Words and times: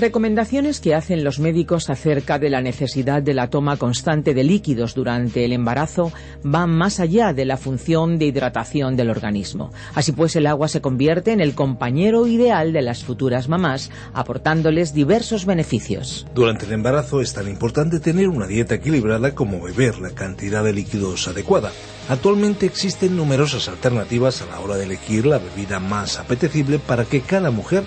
Recomendaciones 0.00 0.80
que 0.80 0.94
hacen 0.94 1.22
los 1.22 1.38
médicos 1.38 1.90
acerca 1.90 2.38
de 2.38 2.50
la 2.50 2.60
necesidad 2.60 3.22
de 3.22 3.34
la 3.34 3.50
toma 3.50 3.76
constante 3.76 4.34
de 4.34 4.42
líquidos 4.42 4.94
durante 4.94 5.44
el 5.44 5.52
embarazo 5.52 6.12
van 6.42 6.70
más 6.70 7.00
allá 7.00 7.32
de 7.32 7.44
la 7.44 7.56
función 7.56 8.18
de 8.18 8.26
hidratación 8.26 8.96
del 8.96 9.10
organismo. 9.10 9.72
Así 9.94 10.12
pues, 10.12 10.34
el 10.36 10.46
agua 10.46 10.68
se 10.68 10.80
convierte 10.80 11.32
en 11.32 11.40
el 11.40 11.54
compañero 11.54 12.26
ideal 12.26 12.72
de 12.72 12.82
las 12.82 13.04
futuras 13.04 13.48
mamás, 13.48 13.90
aportándoles 14.14 14.94
diversos 14.94 15.46
beneficios. 15.46 16.26
Durante 16.34 16.66
el 16.66 16.72
embarazo 16.72 17.20
es 17.20 17.32
tan 17.32 17.48
importante 17.48 18.00
tener 18.00 18.28
una 18.28 18.46
dieta 18.46 18.76
equilibrada 18.76 19.34
como 19.34 19.60
beber 19.60 19.98
la 19.98 20.10
cantidad 20.10 20.64
de 20.64 20.72
líquidos 20.72 21.28
adecuada. 21.28 21.70
Actualmente 22.08 22.66
existen 22.66 23.16
numerosas 23.16 23.68
alternativas 23.68 24.42
a 24.42 24.46
la 24.46 24.60
hora 24.60 24.76
de 24.76 24.84
elegir 24.84 25.26
la 25.26 25.38
bebida 25.38 25.78
más 25.78 26.18
apetecible 26.18 26.78
para 26.78 27.04
que 27.04 27.20
cada 27.20 27.50
mujer 27.50 27.84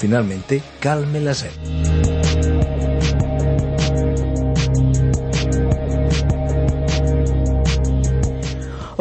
finalmente 0.00 0.62
calme 0.80 1.20
la 1.20 1.34
sed. 1.34 1.99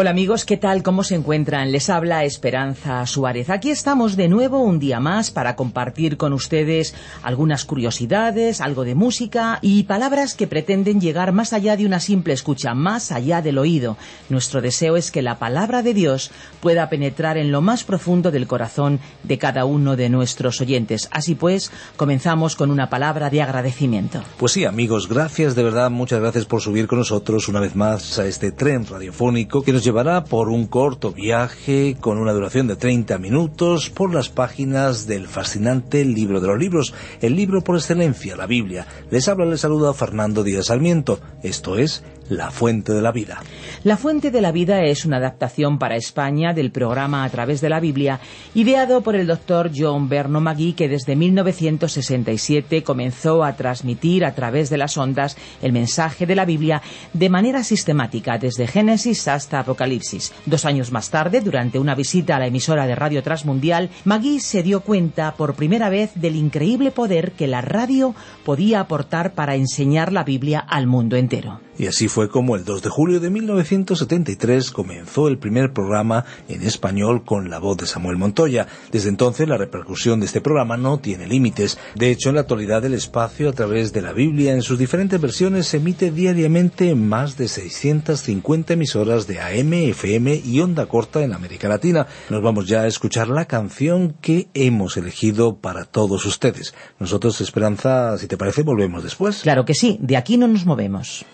Hola 0.01 0.11
amigos, 0.11 0.45
¿qué 0.45 0.55
tal? 0.55 0.81
¿Cómo 0.81 1.03
se 1.03 1.15
encuentran? 1.15 1.73
Les 1.73 1.89
habla 1.89 2.23
Esperanza 2.23 3.05
Suárez. 3.05 3.49
Aquí 3.49 3.69
estamos 3.69 4.15
de 4.15 4.29
nuevo 4.29 4.63
un 4.63 4.79
día 4.79 5.01
más 5.01 5.29
para 5.29 5.57
compartir 5.57 6.15
con 6.15 6.31
ustedes 6.31 6.95
algunas 7.21 7.65
curiosidades, 7.65 8.61
algo 8.61 8.85
de 8.85 8.95
música 8.95 9.59
y 9.61 9.83
palabras 9.83 10.35
que 10.35 10.47
pretenden 10.47 11.01
llegar 11.01 11.33
más 11.33 11.51
allá 11.51 11.75
de 11.75 11.85
una 11.85 11.99
simple 11.99 12.31
escucha, 12.31 12.73
más 12.73 13.11
allá 13.11 13.41
del 13.41 13.57
oído. 13.57 13.97
Nuestro 14.29 14.61
deseo 14.61 14.95
es 14.95 15.11
que 15.11 15.21
la 15.21 15.37
palabra 15.37 15.83
de 15.83 15.93
Dios 15.93 16.31
pueda 16.61 16.87
penetrar 16.87 17.37
en 17.37 17.51
lo 17.51 17.59
más 17.59 17.83
profundo 17.83 18.31
del 18.31 18.47
corazón 18.47 19.01
de 19.23 19.37
cada 19.37 19.65
uno 19.65 19.97
de 19.97 20.07
nuestros 20.07 20.61
oyentes. 20.61 21.09
Así 21.11 21.35
pues, 21.35 21.73
comenzamos 21.97 22.55
con 22.55 22.71
una 22.71 22.89
palabra 22.89 23.29
de 23.29 23.41
agradecimiento. 23.41 24.23
Pues 24.37 24.53
sí, 24.53 24.63
amigos, 24.63 25.09
gracias 25.09 25.55
de 25.55 25.63
verdad, 25.63 25.91
muchas 25.91 26.21
gracias 26.21 26.45
por 26.45 26.61
subir 26.61 26.87
con 26.87 26.99
nosotros 26.99 27.49
una 27.49 27.59
vez 27.59 27.75
más 27.75 28.17
a 28.17 28.25
este 28.25 28.53
tren 28.53 28.87
radiofónico 28.87 29.61
que 29.61 29.73
nos 29.73 29.88
llevará 29.89 30.23
por 30.23 30.49
un 30.49 30.67
corto 30.67 31.11
viaje 31.11 31.97
con 31.99 32.19
una 32.19 32.31
duración 32.31 32.67
de 32.67 32.75
30 32.75 33.17
minutos 33.17 33.89
por 33.89 34.13
las 34.13 34.29
páginas 34.29 35.07
del 35.07 35.27
fascinante 35.27 36.05
libro 36.05 36.39
de 36.39 36.47
los 36.47 36.59
libros, 36.59 36.93
el 37.21 37.35
libro 37.35 37.63
por 37.63 37.75
excelencia, 37.75 38.35
la 38.35 38.45
Biblia. 38.45 38.85
Les 39.09 39.27
habla, 39.27 39.45
les 39.45 39.61
saluda 39.61 39.95
Fernando 39.95 40.43
Díaz 40.43 40.67
Sarmiento. 40.67 41.19
Esto 41.41 41.75
es 41.75 42.03
la 42.29 42.51
Fuente 42.51 42.93
de 42.93 43.01
la 43.01 43.11
Vida. 43.11 43.41
La 43.83 43.97
Fuente 43.97 44.31
de 44.31 44.41
la 44.41 44.51
Vida 44.51 44.83
es 44.83 45.05
una 45.05 45.17
adaptación 45.17 45.79
para 45.79 45.95
España 45.95 46.53
del 46.53 46.71
programa 46.71 47.23
A 47.23 47.29
través 47.29 47.59
de 47.59 47.69
la 47.69 47.79
Biblia, 47.79 48.19
ideado 48.53 49.01
por 49.01 49.15
el 49.15 49.27
doctor 49.27 49.71
John 49.75 50.09
Berno 50.09 50.39
Magui, 50.39 50.73
que 50.73 50.87
desde 50.87 51.15
1967 51.15 52.83
comenzó 52.83 53.43
a 53.43 53.55
transmitir 53.55 54.25
a 54.25 54.35
través 54.35 54.69
de 54.69 54.77
las 54.77 54.97
ondas 54.97 55.37
el 55.61 55.73
mensaje 55.73 56.25
de 56.25 56.35
la 56.35 56.45
Biblia 56.45 56.81
de 57.13 57.29
manera 57.29 57.63
sistemática, 57.63 58.37
desde 58.37 58.67
Génesis 58.67 59.27
hasta 59.27 59.59
Apocalipsis. 59.59 60.31
Dos 60.45 60.65
años 60.65 60.91
más 60.91 61.09
tarde, 61.09 61.41
durante 61.41 61.79
una 61.79 61.95
visita 61.95 62.35
a 62.35 62.39
la 62.39 62.47
emisora 62.47 62.85
de 62.85 62.95
Radio 62.95 63.23
Transmundial, 63.23 63.89
Magui 64.05 64.39
se 64.39 64.61
dio 64.61 64.81
cuenta 64.81 65.33
por 65.35 65.55
primera 65.55 65.89
vez 65.89 66.11
del 66.15 66.35
increíble 66.35 66.91
poder 66.91 67.31
que 67.31 67.47
la 67.47 67.61
radio 67.61 68.13
podía 68.45 68.81
aportar 68.81 69.33
para 69.33 69.55
enseñar 69.55 70.13
la 70.13 70.23
Biblia 70.23 70.59
al 70.59 70.85
mundo 70.85 71.15
entero. 71.15 71.68
Y 71.79 71.87
así 71.87 72.09
fue 72.09 72.27
como 72.27 72.57
el 72.57 72.65
2 72.65 72.81
de 72.81 72.89
julio 72.89 73.21
de 73.21 73.29
1973 73.29 74.69
comenzó 74.71 75.29
el 75.29 75.37
primer 75.37 75.71
programa 75.71 76.25
en 76.49 76.61
español 76.61 77.23
con 77.23 77.49
la 77.49 77.57
voz 77.57 77.77
de 77.77 77.87
Samuel 77.87 78.17
Montoya. 78.17 78.67
Desde 78.91 79.07
entonces 79.07 79.47
la 79.47 79.55
repercusión 79.55 80.19
de 80.19 80.25
este 80.25 80.41
programa 80.41 80.75
no 80.75 80.99
tiene 80.99 81.25
límites. 81.25 81.77
De 81.95 82.11
hecho, 82.11 82.27
en 82.27 82.35
la 82.35 82.41
actualidad 82.41 82.83
el 82.83 82.95
espacio 82.95 83.47
a 83.47 83.53
través 83.53 83.93
de 83.93 84.01
la 84.01 84.11
Biblia 84.11 84.51
en 84.51 84.61
sus 84.61 84.77
diferentes 84.77 85.21
versiones 85.21 85.67
se 85.67 85.77
emite 85.77 86.11
diariamente 86.11 86.89
en 86.89 87.07
más 87.07 87.37
de 87.37 87.47
650 87.47 88.73
emisoras 88.73 89.25
de 89.25 89.39
AM, 89.39 89.71
FM 89.71 90.35
y 90.35 90.59
onda 90.59 90.85
corta 90.85 91.23
en 91.23 91.31
América 91.31 91.69
Latina. 91.69 92.07
Nos 92.29 92.43
vamos 92.43 92.67
ya 92.67 92.81
a 92.81 92.87
escuchar 92.87 93.29
la 93.29 93.45
canción 93.45 94.17
que 94.19 94.49
hemos 94.53 94.97
elegido 94.97 95.55
para 95.55 95.85
todos 95.85 96.25
ustedes. 96.25 96.73
Nosotros, 96.99 97.39
Esperanza, 97.39 98.17
si 98.17 98.27
te 98.27 98.35
parece, 98.35 98.63
volvemos 98.63 99.01
después. 99.01 99.43
Claro 99.43 99.63
que 99.63 99.75
sí, 99.75 99.97
de 100.01 100.17
aquí 100.17 100.35
no 100.35 100.49
nos 100.49 100.65
movemos. 100.65 101.25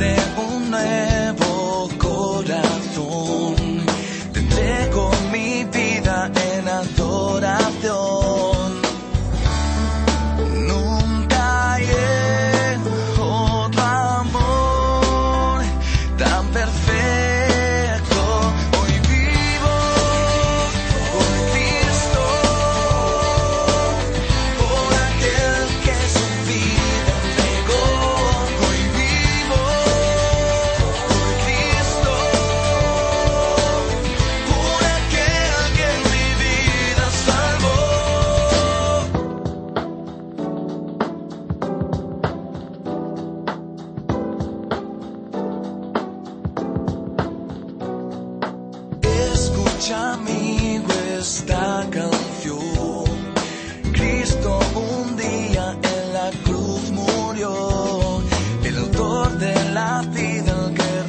understand 0.00 0.37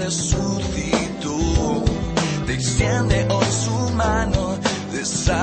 resucitó, 0.09 1.38
te 2.47 2.53
extiende 2.56 3.27
hoy 3.29 3.45
su 3.45 3.94
mano 3.94 4.57
de 4.91 5.06
salvación. 5.06 5.38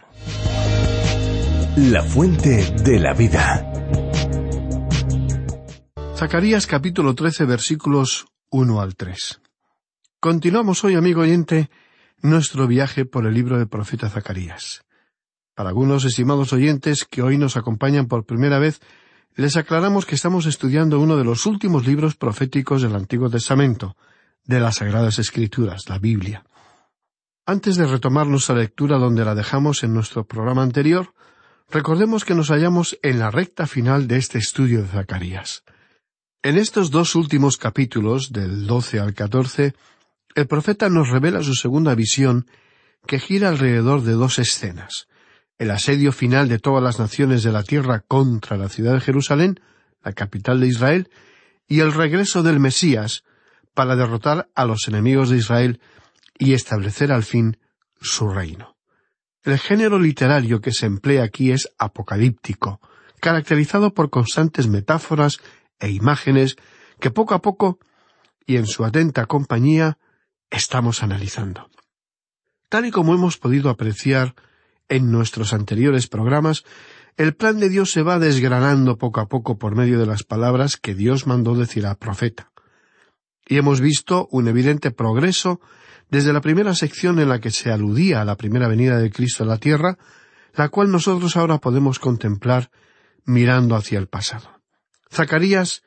La 1.76 2.02
Fuente 2.02 2.74
de 2.82 2.98
la 2.98 3.12
Vida. 3.12 4.05
Zacarías 6.16 6.66
capítulo 6.66 7.14
13 7.14 7.44
versículos 7.44 8.24
1 8.48 8.80
al 8.80 8.96
3. 8.96 9.38
Continuamos 10.18 10.82
hoy, 10.82 10.94
amigo 10.94 11.20
oyente, 11.20 11.68
nuestro 12.22 12.66
viaje 12.66 13.04
por 13.04 13.26
el 13.26 13.34
libro 13.34 13.58
del 13.58 13.68
profeta 13.68 14.08
Zacarías. 14.08 14.82
Para 15.54 15.68
algunos 15.68 16.06
estimados 16.06 16.54
oyentes 16.54 17.04
que 17.04 17.20
hoy 17.20 17.36
nos 17.36 17.58
acompañan 17.58 18.06
por 18.06 18.24
primera 18.24 18.58
vez, 18.58 18.80
les 19.34 19.58
aclaramos 19.58 20.06
que 20.06 20.14
estamos 20.14 20.46
estudiando 20.46 21.00
uno 21.00 21.18
de 21.18 21.24
los 21.24 21.44
últimos 21.44 21.86
libros 21.86 22.16
proféticos 22.16 22.80
del 22.80 22.94
Antiguo 22.94 23.28
Testamento, 23.28 23.94
de 24.42 24.58
las 24.58 24.76
Sagradas 24.76 25.18
Escrituras, 25.18 25.86
la 25.86 25.98
Biblia. 25.98 26.46
Antes 27.44 27.76
de 27.76 27.86
retomar 27.86 28.26
nuestra 28.26 28.56
lectura 28.56 28.96
donde 28.96 29.22
la 29.22 29.34
dejamos 29.34 29.84
en 29.84 29.92
nuestro 29.92 30.24
programa 30.24 30.62
anterior, 30.62 31.12
recordemos 31.70 32.24
que 32.24 32.34
nos 32.34 32.48
hallamos 32.48 32.98
en 33.02 33.18
la 33.18 33.30
recta 33.30 33.66
final 33.66 34.08
de 34.08 34.16
este 34.16 34.38
estudio 34.38 34.80
de 34.80 34.88
Zacarías. 34.88 35.62
En 36.46 36.56
estos 36.58 36.92
dos 36.92 37.16
últimos 37.16 37.56
capítulos, 37.56 38.30
del 38.30 38.68
12 38.68 39.00
al 39.00 39.14
14, 39.14 39.74
el 40.36 40.46
profeta 40.46 40.88
nos 40.88 41.10
revela 41.10 41.42
su 41.42 41.56
segunda 41.56 41.96
visión, 41.96 42.46
que 43.04 43.18
gira 43.18 43.48
alrededor 43.48 44.02
de 44.02 44.12
dos 44.12 44.38
escenas. 44.38 45.08
El 45.58 45.72
asedio 45.72 46.12
final 46.12 46.48
de 46.48 46.60
todas 46.60 46.84
las 46.84 47.00
naciones 47.00 47.42
de 47.42 47.50
la 47.50 47.64
tierra 47.64 48.04
contra 48.06 48.56
la 48.56 48.68
ciudad 48.68 48.94
de 48.94 49.00
Jerusalén, 49.00 49.58
la 50.04 50.12
capital 50.12 50.60
de 50.60 50.68
Israel, 50.68 51.10
y 51.66 51.80
el 51.80 51.92
regreso 51.92 52.44
del 52.44 52.60
Mesías 52.60 53.24
para 53.74 53.96
derrotar 53.96 54.48
a 54.54 54.66
los 54.66 54.86
enemigos 54.86 55.30
de 55.30 55.38
Israel 55.38 55.80
y 56.38 56.52
establecer 56.52 57.10
al 57.10 57.24
fin 57.24 57.58
su 58.00 58.28
reino. 58.28 58.76
El 59.42 59.58
género 59.58 59.98
literario 59.98 60.60
que 60.60 60.70
se 60.70 60.86
emplea 60.86 61.24
aquí 61.24 61.50
es 61.50 61.72
apocalíptico, 61.76 62.80
caracterizado 63.20 63.94
por 63.94 64.10
constantes 64.10 64.68
metáforas 64.68 65.40
e 65.80 65.90
imágenes 65.90 66.56
que 67.00 67.10
poco 67.10 67.34
a 67.34 67.42
poco 67.42 67.78
y 68.46 68.56
en 68.56 68.66
su 68.66 68.84
atenta 68.84 69.26
compañía 69.26 69.98
estamos 70.50 71.02
analizando. 71.02 71.68
Tal 72.68 72.86
y 72.86 72.90
como 72.90 73.14
hemos 73.14 73.38
podido 73.38 73.70
apreciar 73.70 74.34
en 74.88 75.10
nuestros 75.10 75.52
anteriores 75.52 76.06
programas, 76.06 76.64
el 77.16 77.34
plan 77.34 77.58
de 77.58 77.68
Dios 77.68 77.90
se 77.90 78.02
va 78.02 78.18
desgranando 78.18 78.98
poco 78.98 79.20
a 79.20 79.28
poco 79.28 79.58
por 79.58 79.74
medio 79.74 79.98
de 79.98 80.06
las 80.06 80.22
palabras 80.22 80.76
que 80.76 80.94
Dios 80.94 81.26
mandó 81.26 81.54
decir 81.54 81.86
al 81.86 81.96
profeta. 81.96 82.52
Y 83.48 83.56
hemos 83.58 83.80
visto 83.80 84.28
un 84.30 84.48
evidente 84.48 84.90
progreso 84.90 85.60
desde 86.10 86.32
la 86.32 86.40
primera 86.40 86.74
sección 86.74 87.18
en 87.18 87.28
la 87.28 87.40
que 87.40 87.50
se 87.50 87.70
aludía 87.70 88.20
a 88.20 88.24
la 88.24 88.36
primera 88.36 88.68
venida 88.68 88.98
de 88.98 89.10
Cristo 89.10 89.44
a 89.44 89.46
la 89.46 89.58
tierra, 89.58 89.98
la 90.54 90.68
cual 90.68 90.90
nosotros 90.90 91.36
ahora 91.36 91.58
podemos 91.58 91.98
contemplar 91.98 92.70
mirando 93.24 93.76
hacia 93.76 93.98
el 93.98 94.08
pasado. 94.08 94.55
Zacarías 95.12 95.82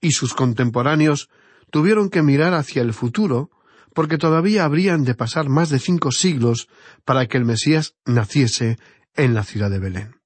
y 0.00 0.12
sus 0.12 0.34
contemporáneos 0.34 1.28
tuvieron 1.70 2.10
que 2.10 2.22
mirar 2.22 2.54
hacia 2.54 2.82
el 2.82 2.92
futuro 2.92 3.50
porque 3.94 4.18
todavía 4.18 4.64
habrían 4.64 5.04
de 5.04 5.14
pasar 5.14 5.48
más 5.48 5.70
de 5.70 5.78
cinco 5.78 6.12
siglos 6.12 6.68
para 7.04 7.26
que 7.26 7.38
el 7.38 7.44
Mesías 7.44 7.94
naciese 8.04 8.78
en 9.14 9.34
la 9.34 9.42
ciudad 9.42 9.70
de 9.70 9.78
Belén. 9.78 10.20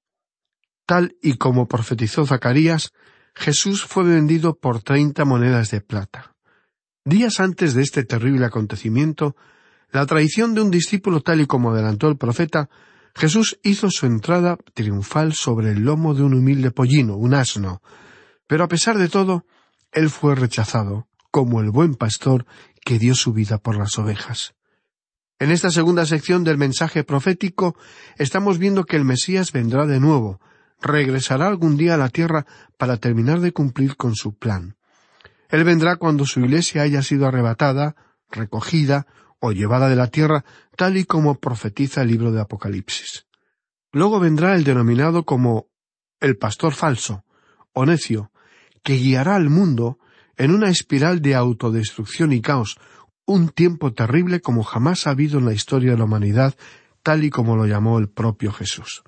Tal 0.85 1.15
y 1.21 1.37
como 1.37 1.67
profetizó 1.67 2.25
Zacarías, 2.25 2.91
Jesús 3.33 3.85
fue 3.85 4.03
vendido 4.03 4.57
por 4.57 4.83
treinta 4.83 5.23
monedas 5.23 5.71
de 5.71 5.79
plata. 5.79 6.35
Días 7.05 7.39
antes 7.39 7.73
de 7.73 7.81
este 7.81 8.03
terrible 8.03 8.45
acontecimiento, 8.45 9.35
la 9.91 10.05
traición 10.05 10.53
de 10.53 10.61
un 10.61 10.69
discípulo 10.69 11.21
tal 11.21 11.41
y 11.41 11.45
como 11.47 11.71
adelantó 11.71 12.09
el 12.09 12.17
profeta, 12.17 12.69
Jesús 13.15 13.57
hizo 13.63 13.89
su 13.89 14.05
entrada 14.05 14.57
triunfal 14.73 15.33
sobre 15.33 15.71
el 15.71 15.83
lomo 15.83 16.13
de 16.13 16.23
un 16.23 16.33
humilde 16.33 16.71
pollino, 16.71 17.15
un 17.15 17.33
asno, 17.33 17.81
pero 18.51 18.65
a 18.65 18.67
pesar 18.67 18.97
de 18.97 19.07
todo, 19.07 19.45
él 19.93 20.09
fue 20.09 20.35
rechazado, 20.35 21.07
como 21.31 21.61
el 21.61 21.69
buen 21.71 21.95
pastor 21.95 22.45
que 22.83 22.99
dio 22.99 23.15
su 23.15 23.31
vida 23.31 23.59
por 23.59 23.77
las 23.77 23.97
ovejas. 23.97 24.55
En 25.39 25.51
esta 25.51 25.71
segunda 25.71 26.05
sección 26.05 26.43
del 26.43 26.57
mensaje 26.57 27.05
profético 27.05 27.77
estamos 28.17 28.57
viendo 28.57 28.83
que 28.83 28.97
el 28.97 29.05
Mesías 29.05 29.53
vendrá 29.53 29.85
de 29.85 30.01
nuevo, 30.01 30.41
regresará 30.81 31.47
algún 31.47 31.77
día 31.77 31.93
a 31.93 31.97
la 31.97 32.09
tierra 32.09 32.45
para 32.77 32.97
terminar 32.97 33.39
de 33.39 33.53
cumplir 33.53 33.95
con 33.95 34.15
su 34.15 34.37
plan. 34.37 34.75
Él 35.47 35.63
vendrá 35.63 35.95
cuando 35.95 36.25
su 36.25 36.41
iglesia 36.41 36.81
haya 36.81 37.03
sido 37.03 37.27
arrebatada, 37.27 37.95
recogida 38.29 39.07
o 39.39 39.53
llevada 39.53 39.87
de 39.87 39.95
la 39.95 40.07
tierra, 40.07 40.43
tal 40.75 40.97
y 40.97 41.05
como 41.05 41.39
profetiza 41.39 42.01
el 42.01 42.09
libro 42.09 42.33
de 42.33 42.41
Apocalipsis. 42.41 43.27
Luego 43.93 44.19
vendrá 44.19 44.55
el 44.55 44.65
denominado 44.65 45.23
como 45.23 45.69
el 46.19 46.35
pastor 46.35 46.73
falso, 46.73 47.23
o 47.71 47.85
necio, 47.85 48.29
que 48.83 48.95
guiará 48.95 49.35
al 49.35 49.49
mundo 49.49 49.99
en 50.37 50.51
una 50.51 50.69
espiral 50.69 51.21
de 51.21 51.35
autodestrucción 51.35 52.33
y 52.33 52.41
caos, 52.41 52.77
un 53.25 53.49
tiempo 53.49 53.93
terrible 53.93 54.41
como 54.41 54.63
jamás 54.63 55.07
ha 55.07 55.11
habido 55.11 55.39
en 55.39 55.45
la 55.45 55.53
historia 55.53 55.91
de 55.91 55.97
la 55.97 56.05
humanidad, 56.05 56.55
tal 57.03 57.23
y 57.23 57.29
como 57.29 57.55
lo 57.55 57.65
llamó 57.65 57.99
el 57.99 58.09
propio 58.09 58.51
Jesús. 58.51 59.03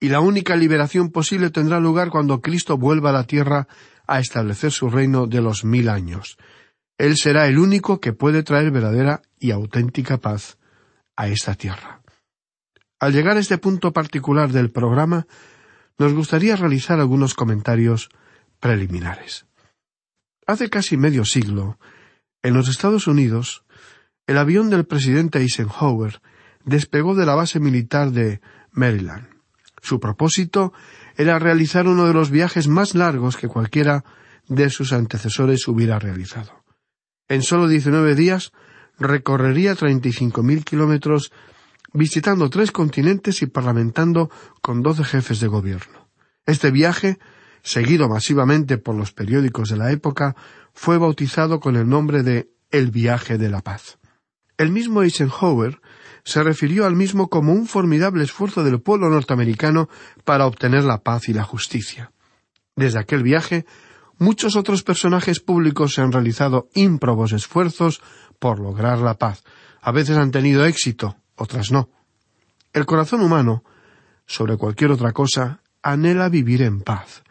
Y 0.00 0.08
la 0.08 0.20
única 0.20 0.56
liberación 0.56 1.10
posible 1.10 1.50
tendrá 1.50 1.80
lugar 1.80 2.10
cuando 2.10 2.40
Cristo 2.40 2.78
vuelva 2.78 3.10
a 3.10 3.14
la 3.14 3.24
tierra 3.24 3.68
a 4.06 4.20
establecer 4.20 4.72
su 4.72 4.88
reino 4.88 5.26
de 5.26 5.40
los 5.40 5.64
mil 5.64 5.88
años. 5.88 6.36
Él 6.98 7.16
será 7.16 7.46
el 7.46 7.58
único 7.58 8.00
que 8.00 8.12
puede 8.12 8.42
traer 8.42 8.70
verdadera 8.70 9.22
y 9.38 9.50
auténtica 9.50 10.18
paz 10.18 10.58
a 11.16 11.28
esta 11.28 11.54
tierra. 11.54 12.00
Al 13.00 13.12
llegar 13.12 13.36
a 13.36 13.40
este 13.40 13.58
punto 13.58 13.92
particular 13.92 14.50
del 14.50 14.70
programa, 14.70 15.26
nos 15.98 16.14
gustaría 16.14 16.56
realizar 16.56 16.98
algunos 16.98 17.34
comentarios 17.34 18.08
preliminares. 18.60 19.46
Hace 20.46 20.70
casi 20.70 20.96
medio 20.96 21.24
siglo, 21.24 21.78
en 22.42 22.54
los 22.54 22.68
Estados 22.68 23.06
Unidos, 23.06 23.64
el 24.26 24.38
avión 24.38 24.70
del 24.70 24.86
presidente 24.86 25.40
Eisenhower 25.40 26.20
despegó 26.64 27.14
de 27.14 27.26
la 27.26 27.34
base 27.34 27.60
militar 27.60 28.10
de 28.10 28.40
Maryland. 28.70 29.28
Su 29.82 30.00
propósito 30.00 30.72
era 31.16 31.38
realizar 31.38 31.86
uno 31.86 32.06
de 32.06 32.14
los 32.14 32.30
viajes 32.30 32.68
más 32.68 32.94
largos 32.94 33.36
que 33.36 33.48
cualquiera 33.48 34.04
de 34.48 34.70
sus 34.70 34.92
antecesores 34.92 35.66
hubiera 35.68 35.98
realizado. 35.98 36.64
En 37.28 37.42
solo 37.42 37.68
diecinueve 37.68 38.14
días 38.14 38.52
recorrería 38.98 39.74
treinta 39.74 40.08
y 40.08 40.12
cinco 40.12 40.42
mil 40.42 40.64
kilómetros 40.64 41.32
visitando 41.92 42.50
tres 42.50 42.72
continentes 42.72 43.42
y 43.42 43.46
parlamentando 43.46 44.30
con 44.62 44.82
doce 44.82 45.04
jefes 45.04 45.40
de 45.40 45.46
gobierno. 45.46 46.08
Este 46.46 46.70
viaje 46.70 47.18
seguido 47.62 48.08
masivamente 48.08 48.78
por 48.78 48.94
los 48.94 49.12
periódicos 49.12 49.68
de 49.70 49.76
la 49.76 49.90
época, 49.92 50.36
fue 50.72 50.98
bautizado 50.98 51.60
con 51.60 51.76
el 51.76 51.88
nombre 51.88 52.22
de 52.22 52.50
El 52.70 52.90
viaje 52.90 53.38
de 53.38 53.48
la 53.48 53.60
paz. 53.60 53.98
El 54.56 54.70
mismo 54.70 55.02
Eisenhower 55.02 55.80
se 56.24 56.42
refirió 56.42 56.84
al 56.84 56.94
mismo 56.94 57.28
como 57.28 57.52
un 57.52 57.66
formidable 57.66 58.24
esfuerzo 58.24 58.64
del 58.64 58.80
pueblo 58.80 59.08
norteamericano 59.08 59.88
para 60.24 60.46
obtener 60.46 60.84
la 60.84 60.98
paz 60.98 61.28
y 61.28 61.32
la 61.32 61.44
justicia. 61.44 62.12
Desde 62.76 62.98
aquel 62.98 63.22
viaje, 63.22 63.66
muchos 64.18 64.56
otros 64.56 64.82
personajes 64.82 65.40
públicos 65.40 65.94
se 65.94 66.02
han 66.02 66.12
realizado 66.12 66.68
ímprobos 66.74 67.32
esfuerzos 67.32 68.02
por 68.38 68.60
lograr 68.60 68.98
la 68.98 69.14
paz. 69.14 69.42
A 69.80 69.90
veces 69.90 70.18
han 70.18 70.30
tenido 70.30 70.64
éxito, 70.64 71.16
otras 71.34 71.70
no. 71.70 71.88
El 72.72 72.84
corazón 72.84 73.22
humano, 73.22 73.64
sobre 74.26 74.56
cualquier 74.56 74.90
otra 74.90 75.12
cosa, 75.12 75.62
anhela 75.82 76.28
vivir 76.28 76.62
en 76.62 76.80
paz. 76.80 77.22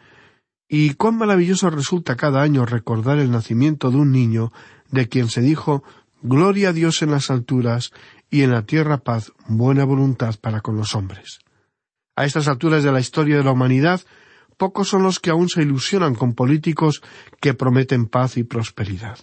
Y 0.68 0.94
cuán 0.94 1.16
maravilloso 1.16 1.70
resulta 1.70 2.16
cada 2.16 2.42
año 2.42 2.66
recordar 2.66 3.18
el 3.18 3.30
nacimiento 3.30 3.90
de 3.90 3.96
un 3.96 4.12
niño 4.12 4.52
de 4.90 5.08
quien 5.08 5.28
se 5.28 5.40
dijo 5.40 5.82
Gloria 6.20 6.70
a 6.70 6.72
Dios 6.72 7.00
en 7.02 7.10
las 7.10 7.30
alturas 7.30 7.92
y 8.30 8.42
en 8.42 8.50
la 8.50 8.62
tierra 8.62 8.98
paz, 8.98 9.32
buena 9.46 9.84
voluntad 9.84 10.34
para 10.40 10.60
con 10.60 10.76
los 10.76 10.94
hombres. 10.94 11.38
A 12.16 12.24
estas 12.24 12.48
alturas 12.48 12.82
de 12.82 12.92
la 12.92 13.00
historia 13.00 13.36
de 13.36 13.44
la 13.44 13.52
humanidad, 13.52 14.02
pocos 14.56 14.88
son 14.88 15.04
los 15.04 15.20
que 15.20 15.30
aún 15.30 15.48
se 15.48 15.62
ilusionan 15.62 16.14
con 16.14 16.34
políticos 16.34 17.02
que 17.40 17.54
prometen 17.54 18.06
paz 18.06 18.36
y 18.36 18.42
prosperidad. 18.42 19.18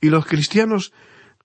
Y 0.00 0.08
los 0.08 0.24
cristianos, 0.24 0.92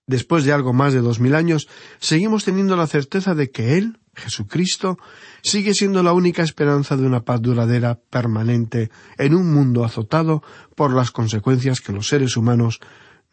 después 0.06 0.44
de 0.44 0.52
algo 0.52 0.72
más 0.72 0.92
de 0.92 1.00
dos 1.00 1.20
mil 1.20 1.34
años, 1.34 1.68
seguimos 1.98 2.44
teniendo 2.44 2.76
la 2.76 2.86
certeza 2.86 3.34
de 3.34 3.50
que 3.50 3.76
Él, 3.76 3.98
Jesucristo, 4.14 4.98
sigue 5.42 5.74
siendo 5.74 6.02
la 6.02 6.12
única 6.12 6.42
esperanza 6.42 6.96
de 6.96 7.06
una 7.06 7.24
paz 7.24 7.42
duradera, 7.42 7.98
permanente, 8.10 8.90
en 9.18 9.34
un 9.34 9.52
mundo 9.52 9.84
azotado 9.84 10.42
por 10.74 10.94
las 10.94 11.10
consecuencias 11.10 11.80
que 11.80 11.92
los 11.92 12.08
seres 12.08 12.36
humanos 12.36 12.80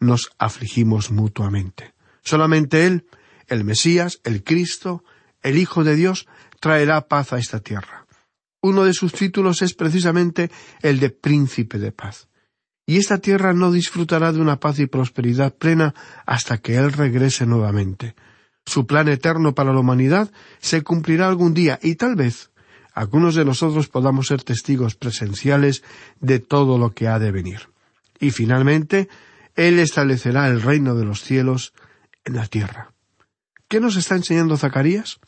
nos 0.00 0.30
afligimos 0.38 1.10
mutuamente. 1.10 1.94
Solamente 2.22 2.86
Él, 2.86 3.06
el 3.46 3.64
Mesías, 3.64 4.20
el 4.24 4.42
Cristo, 4.42 5.04
el 5.42 5.58
Hijo 5.58 5.84
de 5.84 5.94
Dios, 5.94 6.26
traerá 6.60 7.08
paz 7.08 7.32
a 7.32 7.38
esta 7.38 7.60
tierra. 7.60 8.06
Uno 8.60 8.84
de 8.84 8.94
sus 8.94 9.12
títulos 9.12 9.60
es 9.62 9.74
precisamente 9.74 10.50
el 10.80 10.98
de 10.98 11.10
Príncipe 11.10 11.78
de 11.78 11.92
Paz. 11.92 12.28
Y 12.86 12.98
esta 12.98 13.18
tierra 13.18 13.52
no 13.52 13.72
disfrutará 13.72 14.32
de 14.32 14.40
una 14.40 14.60
paz 14.60 14.78
y 14.78 14.86
prosperidad 14.86 15.54
plena 15.54 15.94
hasta 16.26 16.58
que 16.58 16.76
Él 16.76 16.92
regrese 16.92 17.46
nuevamente. 17.46 18.14
Su 18.66 18.86
plan 18.86 19.08
eterno 19.08 19.54
para 19.54 19.72
la 19.72 19.80
humanidad 19.80 20.30
se 20.60 20.82
cumplirá 20.82 21.28
algún 21.28 21.54
día 21.54 21.78
y 21.82 21.94
tal 21.96 22.14
vez 22.14 22.50
algunos 22.94 23.34
de 23.34 23.44
nosotros 23.44 23.88
podamos 23.88 24.28
ser 24.28 24.42
testigos 24.42 24.94
presenciales 24.94 25.82
de 26.20 26.38
todo 26.38 26.78
lo 26.78 26.94
que 26.94 27.08
ha 27.08 27.18
de 27.18 27.32
venir. 27.32 27.68
Y 28.20 28.30
finalmente, 28.30 29.08
Él 29.56 29.78
establecerá 29.78 30.48
el 30.48 30.62
reino 30.62 30.94
de 30.94 31.04
los 31.04 31.22
cielos 31.22 31.74
en 32.24 32.36
la 32.36 32.46
tierra. 32.46 32.92
¿Qué 33.68 33.80
nos 33.80 33.96
está 33.96 34.14
enseñando 34.14 34.56
Zacarías? 34.56 35.18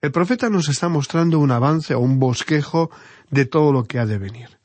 El 0.00 0.12
profeta 0.12 0.50
nos 0.50 0.68
está 0.68 0.88
mostrando 0.88 1.38
un 1.38 1.50
avance 1.50 1.94
o 1.94 2.00
un 2.00 2.18
bosquejo 2.18 2.90
de 3.30 3.46
todo 3.46 3.72
lo 3.72 3.84
que 3.84 3.98
ha 3.98 4.06
de 4.06 4.18
venir. 4.18 4.58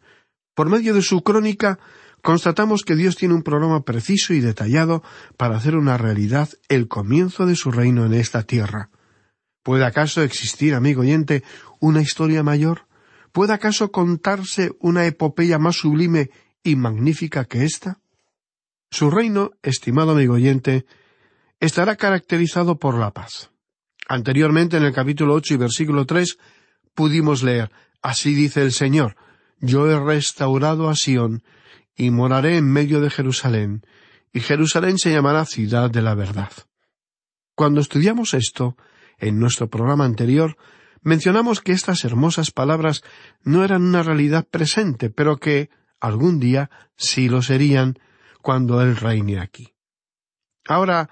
Por 0.60 0.70
medio 0.70 0.94
de 0.94 1.02
su 1.02 1.22
crónica, 1.22 1.80
constatamos 2.22 2.84
que 2.84 2.98
Dios 2.98 3.16
tiene 3.16 3.34
un 3.34 3.44
programa 3.44 3.86
preciso 3.86 4.34
y 4.34 4.42
detallado 4.42 5.04
para 5.38 5.56
hacer 5.56 5.78
una 5.78 5.98
realidad 5.98 6.50
el 6.68 6.90
comienzo 6.90 7.46
de 7.46 7.56
su 7.56 7.72
reino 7.72 8.06
en 8.06 8.14
esta 8.14 8.44
tierra. 8.44 8.90
¿Puede 9.64 9.86
acaso 9.86 10.22
existir, 10.22 10.76
amigo 10.76 11.00
oyente, 11.00 11.46
una 11.80 12.02
historia 12.02 12.44
mayor? 12.44 12.88
¿Puede 13.32 13.54
acaso 13.54 13.90
contarse 13.94 14.74
una 14.82 15.06
epopeya 15.06 15.60
más 15.60 15.78
sublime 15.78 16.30
y 16.62 16.76
magnífica 16.76 17.46
que 17.46 17.64
esta? 17.64 18.02
Su 18.92 19.10
reino, 19.10 19.52
estimado 19.64 20.12
amigo 20.12 20.34
oyente, 20.34 20.86
estará 21.62 21.96
caracterizado 21.96 22.80
por 22.80 22.96
la 22.96 23.12
paz. 23.12 23.50
Anteriormente, 24.10 24.76
en 24.76 24.84
el 24.84 24.92
capítulo 24.92 25.36
ocho 25.36 25.54
y 25.54 25.58
versículo 25.58 26.06
tres, 26.06 26.38
pudimos 26.96 27.44
leer 27.44 27.72
Así 28.02 28.34
dice 28.34 28.62
el 28.62 28.72
Señor, 28.72 29.16
yo 29.60 29.90
he 29.90 30.00
restaurado 30.00 30.90
a 30.90 30.96
Sión 30.96 31.44
y 31.96 32.12
moraré 32.12 32.58
en 32.58 32.72
medio 32.72 33.02
de 33.02 33.10
Jerusalén, 33.10 33.86
y 34.32 34.40
Jerusalén 34.40 34.98
se 34.98 35.12
llamará 35.12 35.46
ciudad 35.46 35.90
de 35.90 36.02
la 36.02 36.16
verdad. 36.16 36.52
Cuando 37.56 37.82
estudiamos 37.82 38.34
esto, 38.34 38.78
en 39.18 39.40
nuestro 39.40 39.70
programa 39.70 40.06
anterior, 40.06 40.56
mencionamos 41.02 41.62
que 41.62 41.74
estas 41.74 42.06
hermosas 42.06 42.52
palabras 42.52 43.04
no 43.44 43.64
eran 43.64 43.84
una 43.84 44.04
realidad 44.04 44.48
presente, 44.50 45.10
pero 45.10 45.38
que 45.38 45.70
algún 46.00 46.40
día 46.40 46.70
sí 46.96 47.28
lo 47.28 47.42
serían 47.42 48.00
cuando 48.42 48.82
Él 48.82 48.96
reine 48.96 49.40
aquí. 49.40 49.74
Ahora, 50.68 51.10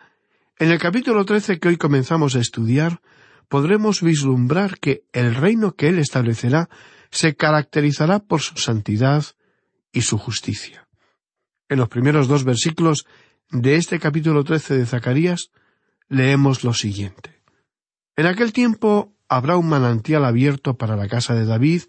en 0.58 0.72
el 0.72 0.80
capítulo 0.80 1.26
trece 1.26 1.60
que 1.60 1.68
hoy 1.68 1.78
comenzamos 1.78 2.36
a 2.36 2.40
estudiar, 2.40 3.02
podremos 3.50 4.02
vislumbrar 4.02 4.80
que 4.80 5.04
el 5.14 5.36
reino 5.36 5.74
que 5.74 5.90
Él 5.90 6.00
establecerá 6.00 6.70
se 7.12 7.36
caracterizará 7.36 8.20
por 8.20 8.42
su 8.42 8.58
santidad 8.58 9.24
y 9.92 10.02
su 10.02 10.18
justicia. 10.18 10.88
En 11.70 11.80
los 11.80 11.90
primeros 11.90 12.28
dos 12.28 12.44
versículos 12.44 13.06
de 13.52 13.76
este 13.76 14.00
capítulo 14.00 14.44
trece 14.44 14.78
de 14.78 14.86
Zacarías 14.86 15.52
leemos 16.10 16.64
lo 16.64 16.74
siguiente. 16.74 17.42
En 18.16 18.26
aquel 18.26 18.54
tiempo 18.54 19.14
habrá 19.30 19.58
un 19.58 19.70
manantial 19.70 20.26
abierto 20.26 20.78
para 20.78 20.96
la 20.96 21.08
casa 21.08 21.34
de 21.34 21.46
David 21.46 21.84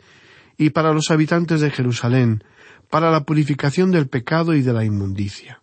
y 0.57 0.71
para 0.71 0.93
los 0.93 1.11
habitantes 1.11 1.61
de 1.61 1.71
Jerusalén, 1.71 2.43
para 2.91 3.11
la 3.11 3.25
purificación 3.25 3.91
del 3.91 4.09
pecado 4.09 4.55
y 4.55 4.63
de 4.63 4.73
la 4.73 4.85
inmundicia. 4.85 5.63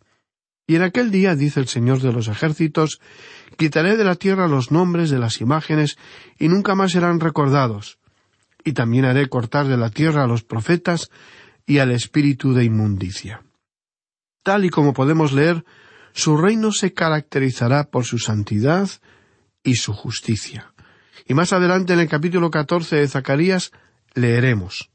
Y 0.67 0.75
en 0.75 0.81
aquel 0.81 1.11
día, 1.11 1.35
dice 1.35 1.59
el 1.59 1.67
Señor 1.67 1.99
de 2.01 2.11
los 2.11 2.27
ejércitos, 2.27 2.99
quitaré 3.57 3.97
de 3.97 4.03
la 4.03 4.15
tierra 4.15 4.47
los 4.47 4.71
nombres 4.71 5.09
de 5.09 5.19
las 5.19 5.41
imágenes 5.41 5.97
y 6.39 6.47
nunca 6.47 6.73
más 6.75 6.91
serán 6.91 7.19
recordados. 7.19 7.99
Y 8.65 8.73
también 8.73 9.05
haré 9.05 9.29
cortar 9.29 9.67
de 9.67 9.77
la 9.77 9.89
tierra 9.89 10.23
a 10.23 10.27
los 10.27 10.43
profetas 10.43 11.09
y 11.65 11.77
al 11.77 11.91
espíritu 11.91 12.53
de 12.53 12.65
inmundicia. 12.65 13.43
Tal 14.43 14.65
y 14.65 14.69
como 14.69 14.93
podemos 14.93 15.31
leer, 15.31 15.63
su 16.13 16.35
reino 16.35 16.71
se 16.71 16.93
caracterizará 16.93 17.85
por 17.85 18.05
su 18.05 18.19
santidad 18.19 18.89
y 19.63 19.75
su 19.75 19.93
justicia. 19.93 20.73
Y 21.27 21.33
más 21.33 21.53
adelante 21.53 21.93
en 21.93 21.99
el 21.99 22.07
capítulo 22.07 22.51
catorce 22.51 22.97
de 22.97 23.07
Zacarías 23.07 23.71
leeremos 24.13 24.91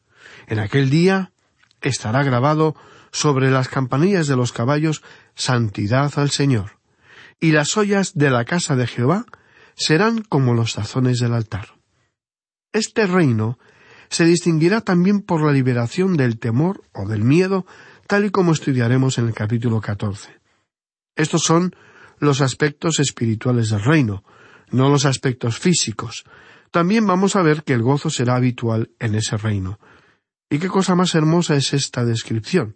En 0.46 0.58
aquel 0.58 0.90
día 0.90 1.32
estará 1.80 2.22
grabado 2.22 2.74
sobre 3.12 3.50
las 3.50 3.68
campanillas 3.68 4.26
de 4.26 4.36
los 4.36 4.52
caballos 4.52 5.02
santidad 5.34 6.12
al 6.16 6.30
Señor, 6.30 6.78
y 7.40 7.52
las 7.52 7.76
ollas 7.76 8.14
de 8.14 8.30
la 8.30 8.44
casa 8.44 8.76
de 8.76 8.86
Jehová 8.86 9.26
serán 9.74 10.22
como 10.22 10.54
los 10.54 10.74
tazones 10.74 11.18
del 11.18 11.34
altar. 11.34 11.79
Este 12.72 13.06
reino 13.06 13.58
se 14.10 14.24
distinguirá 14.24 14.80
también 14.80 15.22
por 15.22 15.42
la 15.42 15.52
liberación 15.52 16.16
del 16.16 16.38
temor 16.38 16.82
o 16.92 17.08
del 17.08 17.22
miedo, 17.22 17.66
tal 18.06 18.24
y 18.24 18.30
como 18.30 18.52
estudiaremos 18.52 19.18
en 19.18 19.26
el 19.26 19.34
capítulo 19.34 19.80
catorce. 19.80 20.40
Estos 21.16 21.42
son 21.42 21.74
los 22.18 22.40
aspectos 22.40 23.00
espirituales 23.00 23.70
del 23.70 23.82
reino, 23.82 24.24
no 24.70 24.88
los 24.88 25.04
aspectos 25.04 25.58
físicos. 25.58 26.24
También 26.70 27.06
vamos 27.06 27.34
a 27.34 27.42
ver 27.42 27.64
que 27.64 27.72
el 27.72 27.82
gozo 27.82 28.10
será 28.10 28.36
habitual 28.36 28.90
en 28.98 29.14
ese 29.14 29.36
reino. 29.36 29.80
¿Y 30.48 30.58
qué 30.58 30.68
cosa 30.68 30.94
más 30.94 31.14
hermosa 31.14 31.56
es 31.56 31.72
esta 31.72 32.04
descripción? 32.04 32.74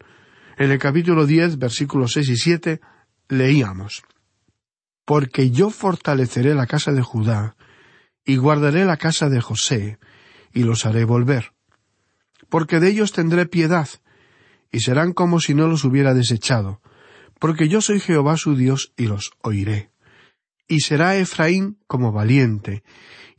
En 0.56 0.70
el 0.70 0.78
capítulo 0.78 1.26
diez, 1.26 1.58
versículos 1.58 2.12
seis 2.12 2.28
y 2.28 2.36
siete, 2.36 2.80
leíamos 3.28 4.02
Porque 5.04 5.50
yo 5.50 5.70
fortaleceré 5.70 6.54
la 6.54 6.66
casa 6.66 6.92
de 6.92 7.02
Judá, 7.02 7.56
y 8.24 8.36
guardaré 8.36 8.84
la 8.84 8.96
casa 8.96 9.28
de 9.28 9.40
José, 9.40 9.98
y 10.52 10.62
los 10.62 10.86
haré 10.86 11.04
volver. 11.04 11.52
Porque 12.48 12.80
de 12.80 12.88
ellos 12.88 13.12
tendré 13.12 13.46
piedad, 13.46 13.88
y 14.70 14.80
serán 14.80 15.12
como 15.12 15.40
si 15.40 15.54
no 15.54 15.68
los 15.68 15.84
hubiera 15.84 16.14
desechado, 16.14 16.80
porque 17.38 17.68
yo 17.68 17.80
soy 17.80 18.00
Jehová 18.00 18.36
su 18.36 18.56
Dios, 18.56 18.92
y 18.96 19.06
los 19.06 19.32
oiré. 19.42 19.90
Y 20.66 20.80
será 20.80 21.16
Efraín 21.16 21.78
como 21.86 22.12
valiente, 22.12 22.82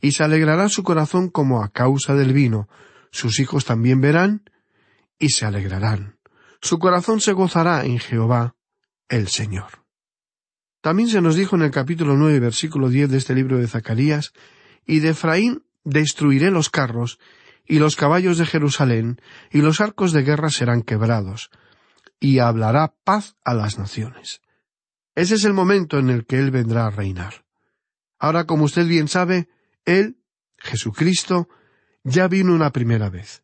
y 0.00 0.12
se 0.12 0.22
alegrará 0.22 0.68
su 0.68 0.82
corazón 0.82 1.28
como 1.28 1.62
a 1.62 1.70
causa 1.70 2.14
del 2.14 2.32
vino, 2.32 2.68
sus 3.10 3.40
hijos 3.40 3.64
también 3.64 4.00
verán, 4.00 4.42
y 5.18 5.30
se 5.30 5.46
alegrarán 5.46 6.16
su 6.66 6.78
corazón 6.78 7.20
se 7.20 7.32
gozará 7.32 7.84
en 7.84 7.98
Jehová, 7.98 8.56
el 9.08 9.28
Señor. 9.28 9.84
También 10.80 11.08
se 11.08 11.20
nos 11.20 11.36
dijo 11.36 11.56
en 11.56 11.62
el 11.62 11.70
capítulo 11.70 12.16
nueve, 12.16 12.40
versículo 12.40 12.88
diez 12.88 13.10
de 13.10 13.18
este 13.18 13.34
libro 13.34 13.58
de 13.58 13.68
Zacarías, 13.68 14.32
y 14.86 15.00
de 15.00 15.10
Efraín 15.10 15.64
destruiré 15.84 16.50
los 16.50 16.70
carros, 16.70 17.18
y 17.64 17.78
los 17.78 17.96
caballos 17.96 18.38
de 18.38 18.46
Jerusalén, 18.46 19.20
y 19.50 19.60
los 19.60 19.80
arcos 19.80 20.12
de 20.12 20.22
guerra 20.22 20.50
serán 20.50 20.82
quebrados, 20.82 21.50
y 22.20 22.38
hablará 22.38 22.94
paz 23.04 23.36
a 23.44 23.54
las 23.54 23.78
naciones. 23.78 24.40
Ese 25.14 25.34
es 25.34 25.44
el 25.44 25.52
momento 25.52 25.98
en 25.98 26.10
el 26.10 26.26
que 26.26 26.38
Él 26.38 26.50
vendrá 26.50 26.86
a 26.86 26.90
reinar. 26.90 27.44
Ahora, 28.18 28.44
como 28.44 28.64
usted 28.64 28.86
bien 28.86 29.08
sabe, 29.08 29.48
Él, 29.84 30.18
Jesucristo, 30.58 31.48
ya 32.04 32.28
vino 32.28 32.54
una 32.54 32.70
primera 32.70 33.10
vez 33.10 33.42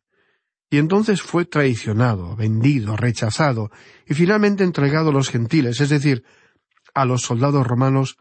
y 0.73 0.79
entonces 0.79 1.21
fue 1.21 1.45
traicionado, 1.45 2.35
vendido, 2.35 2.97
rechazado 2.97 3.69
y 4.07 4.15
finalmente 4.15 4.63
entregado 4.63 5.11
a 5.11 5.13
los 5.13 5.29
gentiles, 5.29 5.79
es 5.79 5.89
decir, 5.89 6.23
a 6.95 7.05
los 7.05 7.21
soldados 7.21 7.67
romanos, 7.67 8.17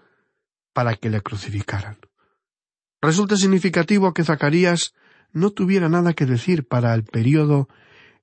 para 0.75 0.97
que 0.97 1.09
le 1.09 1.23
crucificaran. 1.23 1.97
Resulta 3.02 3.37
significativo 3.37 4.14
que 4.14 4.23
Zacarías 4.23 4.94
no 5.32 5.50
tuviera 5.50 5.88
nada 5.88 6.14
que 6.14 6.25
decir 6.25 6.68
para 6.68 6.94
el 6.94 7.02
período 7.02 7.68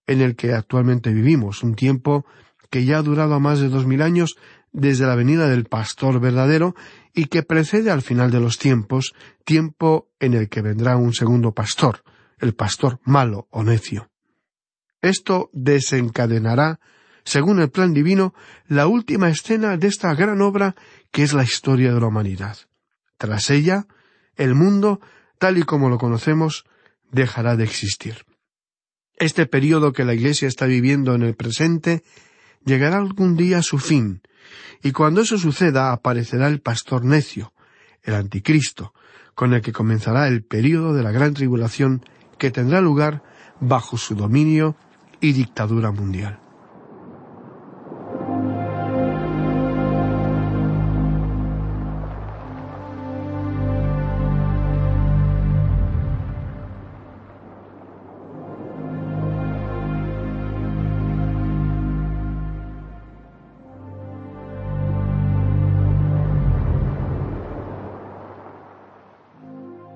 en 0.08 0.22
el 0.22 0.38
que 0.38 0.54
actualmente 0.54 1.12
vivimos, 1.12 1.64
un 1.64 1.76
tiempo 1.76 2.26
que 2.70 2.86
ya 2.86 3.00
ha 3.00 3.02
durado 3.02 3.40
más 3.42 3.60
de 3.60 3.68
dos 3.68 3.86
mil 3.86 4.02
años 4.02 4.38
desde 4.72 5.06
la 5.06 5.16
venida 5.16 5.50
del 5.50 5.66
pastor 5.66 6.22
verdadero 6.22 6.76
y 7.14 7.26
que 7.26 7.44
precede 7.44 7.92
al 7.92 8.02
final 8.02 8.32
de 8.32 8.40
los 8.40 8.58
tiempos, 8.58 9.14
tiempo 9.44 10.08
en 10.20 10.34
el 10.34 10.48
que 10.48 10.62
vendrá 10.62 10.96
un 10.96 11.14
segundo 11.14 11.52
pastor, 11.52 12.04
el 12.38 12.54
pastor 12.54 13.00
malo 13.04 13.48
o 13.52 13.64
necio. 13.64 14.10
Esto 15.02 15.50
desencadenará, 15.52 16.80
según 17.26 17.60
el 17.60 17.70
plan 17.70 17.94
divino, 17.94 18.34
la 18.68 18.88
última 18.88 19.30
escena 19.30 19.76
de 19.76 19.88
esta 19.88 20.14
gran 20.14 20.42
obra 20.42 20.76
que 21.12 21.24
es 21.24 21.34
la 21.34 21.44
historia 21.44 21.94
de 21.94 22.00
la 22.00 22.08
humanidad. 22.08 22.58
Tras 23.18 23.50
ella, 23.50 23.88
el 24.40 24.56
mundo, 24.56 25.00
tal 25.38 25.58
y 25.60 25.64
como 25.64 25.90
lo 25.90 26.00
conocemos, 26.00 26.66
dejará 27.12 27.56
de 27.56 27.66
existir. 27.66 28.26
Este 29.18 29.46
período 29.46 29.92
que 29.94 30.06
la 30.06 30.14
Iglesia 30.14 30.48
está 30.48 30.66
viviendo 30.66 31.14
en 31.14 31.22
el 31.22 31.36
presente 31.36 32.04
llegará 32.66 32.98
algún 32.98 33.36
día 33.36 33.60
a 33.60 33.64
su 33.64 33.78
fin, 33.78 34.22
y 34.82 34.92
cuando 34.92 35.22
eso 35.22 35.38
suceda 35.38 35.92
aparecerá 35.92 36.48
el 36.48 36.62
pastor 36.62 37.04
necio, 37.04 37.54
el 38.02 38.16
anticristo, 38.16 38.94
con 39.36 39.54
el 39.54 39.62
que 39.62 39.74
comenzará 39.74 40.28
el 40.28 40.44
período 40.44 40.94
de 40.94 41.04
la 41.04 41.12
gran 41.12 41.34
tribulación 41.34 42.04
que 42.38 42.50
tendrá 42.50 42.82
lugar 42.82 43.24
bajo 43.60 43.98
su 43.98 44.16
dominio 44.16 44.78
y 45.20 45.34
dictadura 45.34 45.92
mundial. 45.92 46.40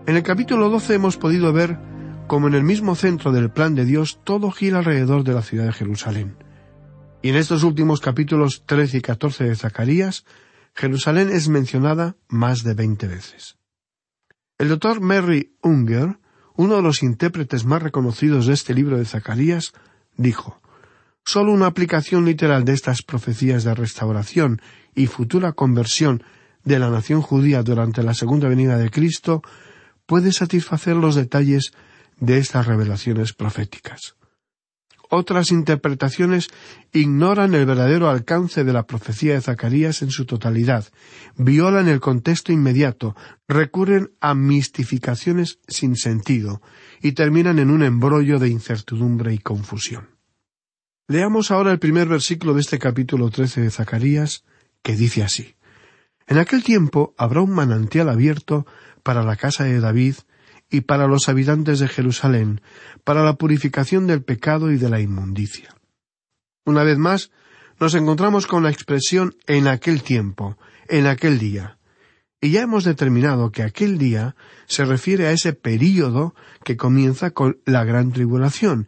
En 0.05 0.17
el 0.17 0.23
capítulo 0.23 0.69
12 0.69 0.95
hemos 0.95 1.15
podido 1.15 1.53
ver 1.53 1.79
cómo 2.27 2.49
en 2.49 2.55
el 2.55 2.63
mismo 2.63 2.93
centro 2.95 3.31
del 3.31 3.51
plan 3.51 3.73
de 3.73 3.85
Dios 3.85 4.19
todo 4.25 4.51
gira 4.51 4.79
alrededor 4.79 5.23
de 5.23 5.33
la 5.33 5.41
ciudad 5.41 5.65
de 5.65 5.71
Jerusalén. 5.71 6.35
Y 7.21 7.29
en 7.29 7.37
estos 7.37 7.63
últimos 7.63 8.01
capítulos 8.01 8.63
13 8.65 8.97
y 8.97 9.01
14 9.01 9.45
de 9.45 9.55
Zacarías, 9.55 10.25
Jerusalén 10.75 11.29
es 11.29 11.47
mencionada 11.47 12.17
más 12.27 12.63
de 12.63 12.73
veinte 12.73 13.07
veces. 13.07 13.55
El 14.57 14.67
doctor 14.67 14.99
Mary 14.99 15.55
Unger, 15.61 16.19
uno 16.57 16.75
de 16.75 16.81
los 16.81 17.01
intérpretes 17.01 17.63
más 17.63 17.81
reconocidos 17.81 18.45
de 18.45 18.55
este 18.55 18.73
libro 18.73 18.97
de 18.97 19.05
Zacarías, 19.05 19.71
dijo 20.17 20.61
Solo 21.23 21.53
una 21.53 21.67
aplicación 21.67 22.25
literal 22.25 22.65
de 22.65 22.73
estas 22.73 23.03
profecías 23.03 23.63
de 23.63 23.73
restauración 23.73 24.61
y 24.93 25.07
futura 25.07 25.53
conversión 25.53 26.23
de 26.65 26.77
la 26.77 26.89
nación 26.89 27.21
judía 27.21 27.63
durante 27.63 28.03
la 28.03 28.13
segunda 28.13 28.49
venida 28.49 28.77
de 28.77 28.89
Cristo 28.89 29.43
puede 30.05 30.31
satisfacer 30.31 30.95
los 30.95 31.15
detalles 31.15 31.71
de 32.19 32.37
estas 32.37 32.67
revelaciones 32.67 33.33
proféticas. 33.33 34.15
Otras 35.09 35.51
interpretaciones 35.51 36.49
ignoran 36.91 37.53
el 37.53 37.67
verdadero 37.67 38.09
alcance 38.09 38.63
de 38.63 38.73
la 38.73 38.87
profecía 38.87 39.35
de 39.35 39.41
Zacarías 39.41 40.01
en 40.01 40.09
su 40.09 40.25
totalidad, 40.25 40.85
violan 41.37 41.87
el 41.87 41.99
contexto 41.99 42.51
inmediato, 42.51 43.15
recurren 43.47 44.11
a 44.21 44.33
mistificaciones 44.33 45.59
sin 45.67 45.97
sentido 45.97 46.63
y 46.99 47.11
terminan 47.11 47.59
en 47.59 47.69
un 47.69 47.83
embrollo 47.83 48.39
de 48.39 48.49
incertidumbre 48.49 49.35
y 49.35 49.37
confusión. 49.37 50.09
Leamos 51.07 51.51
ahora 51.51 51.71
el 51.71 51.77
primer 51.79 52.07
versículo 52.07 52.55
de 52.55 52.61
este 52.61 52.79
capítulo 52.79 53.29
trece 53.29 53.61
de 53.61 53.69
Zacarías, 53.69 54.45
que 54.81 54.95
dice 54.95 55.21
así 55.21 55.53
En 56.25 56.39
aquel 56.39 56.63
tiempo 56.63 57.13
habrá 57.19 57.41
un 57.41 57.51
manantial 57.51 58.09
abierto 58.09 58.65
para 59.03 59.23
la 59.23 59.35
casa 59.35 59.65
de 59.65 59.79
David 59.79 60.15
y 60.69 60.81
para 60.81 61.07
los 61.07 61.29
habitantes 61.29 61.79
de 61.79 61.87
Jerusalén, 61.87 62.61
para 63.03 63.23
la 63.23 63.35
purificación 63.35 64.07
del 64.07 64.23
pecado 64.23 64.71
y 64.71 64.77
de 64.77 64.89
la 64.89 65.01
inmundicia. 65.01 65.75
Una 66.65 66.83
vez 66.83 66.97
más, 66.97 67.31
nos 67.79 67.93
encontramos 67.95 68.47
con 68.47 68.63
la 68.63 68.71
expresión 68.71 69.35
en 69.45 69.67
aquel 69.67 70.01
tiempo, 70.03 70.57
en 70.87 71.05
aquel 71.05 71.37
día. 71.37 71.77
Y 72.41 72.51
ya 72.51 72.61
hemos 72.61 72.83
determinado 72.83 73.51
que 73.51 73.63
aquel 73.63 73.97
día 73.97 74.35
se 74.65 74.85
refiere 74.85 75.27
a 75.27 75.31
ese 75.31 75.53
período 75.53 76.35
que 76.63 76.77
comienza 76.77 77.31
con 77.31 77.59
la 77.65 77.83
gran 77.83 78.11
tribulación 78.11 78.87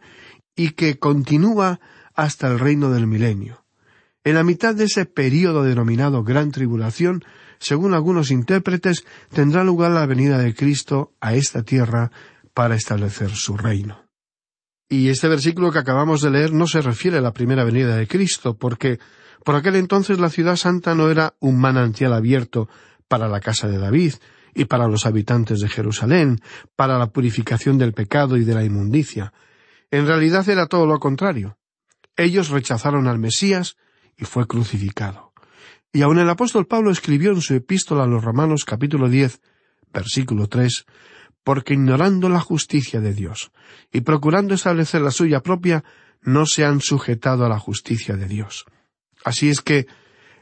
y 0.54 0.70
que 0.70 0.98
continúa 0.98 1.80
hasta 2.14 2.48
el 2.48 2.58
reino 2.58 2.90
del 2.90 3.06
milenio. 3.06 3.64
En 4.24 4.34
la 4.34 4.42
mitad 4.42 4.74
de 4.74 4.84
ese 4.84 5.06
período 5.06 5.62
denominado 5.62 6.24
gran 6.24 6.50
tribulación 6.50 7.24
según 7.58 7.94
algunos 7.94 8.30
intérpretes, 8.30 9.04
tendrá 9.32 9.64
lugar 9.64 9.92
la 9.92 10.06
venida 10.06 10.38
de 10.38 10.54
Cristo 10.54 11.12
a 11.20 11.34
esta 11.34 11.62
tierra 11.62 12.10
para 12.54 12.74
establecer 12.74 13.30
su 13.30 13.56
reino. 13.56 14.06
Y 14.88 15.08
este 15.08 15.28
versículo 15.28 15.72
que 15.72 15.80
acabamos 15.80 16.20
de 16.20 16.30
leer 16.30 16.52
no 16.52 16.66
se 16.66 16.80
refiere 16.80 17.18
a 17.18 17.20
la 17.20 17.32
primera 17.32 17.64
venida 17.64 17.96
de 17.96 18.06
Cristo, 18.06 18.56
porque 18.56 19.00
por 19.44 19.56
aquel 19.56 19.76
entonces 19.76 20.18
la 20.18 20.30
ciudad 20.30 20.56
santa 20.56 20.94
no 20.94 21.10
era 21.10 21.34
un 21.40 21.60
manantial 21.60 22.12
abierto 22.12 22.68
para 23.08 23.28
la 23.28 23.40
casa 23.40 23.68
de 23.68 23.78
David 23.78 24.14
y 24.54 24.64
para 24.64 24.88
los 24.88 25.04
habitantes 25.04 25.60
de 25.60 25.68
Jerusalén, 25.68 26.40
para 26.76 26.98
la 26.98 27.08
purificación 27.08 27.78
del 27.78 27.92
pecado 27.92 28.36
y 28.36 28.44
de 28.44 28.54
la 28.54 28.64
inmundicia. 28.64 29.32
En 29.90 30.06
realidad 30.06 30.48
era 30.48 30.66
todo 30.66 30.86
lo 30.86 30.98
contrario. 30.98 31.58
Ellos 32.16 32.48
rechazaron 32.48 33.06
al 33.06 33.18
Mesías 33.18 33.76
y 34.16 34.24
fue 34.24 34.46
crucificado. 34.46 35.25
Y 35.96 36.02
aun 36.02 36.18
el 36.18 36.28
apóstol 36.28 36.66
Pablo 36.66 36.90
escribió 36.90 37.32
en 37.32 37.40
su 37.40 37.54
epístola 37.54 38.04
a 38.04 38.06
los 38.06 38.22
Romanos 38.22 38.66
capítulo 38.66 39.08
diez, 39.08 39.40
versículo 39.94 40.46
tres, 40.46 40.84
porque 41.42 41.72
ignorando 41.72 42.28
la 42.28 42.40
justicia 42.40 43.00
de 43.00 43.14
Dios 43.14 43.50
y 43.90 44.02
procurando 44.02 44.52
establecer 44.52 45.00
la 45.00 45.10
suya 45.10 45.40
propia, 45.40 45.84
no 46.20 46.44
se 46.44 46.66
han 46.66 46.82
sujetado 46.82 47.46
a 47.46 47.48
la 47.48 47.58
justicia 47.58 48.14
de 48.14 48.26
Dios. 48.26 48.66
Así 49.24 49.48
es 49.48 49.62
que, 49.62 49.86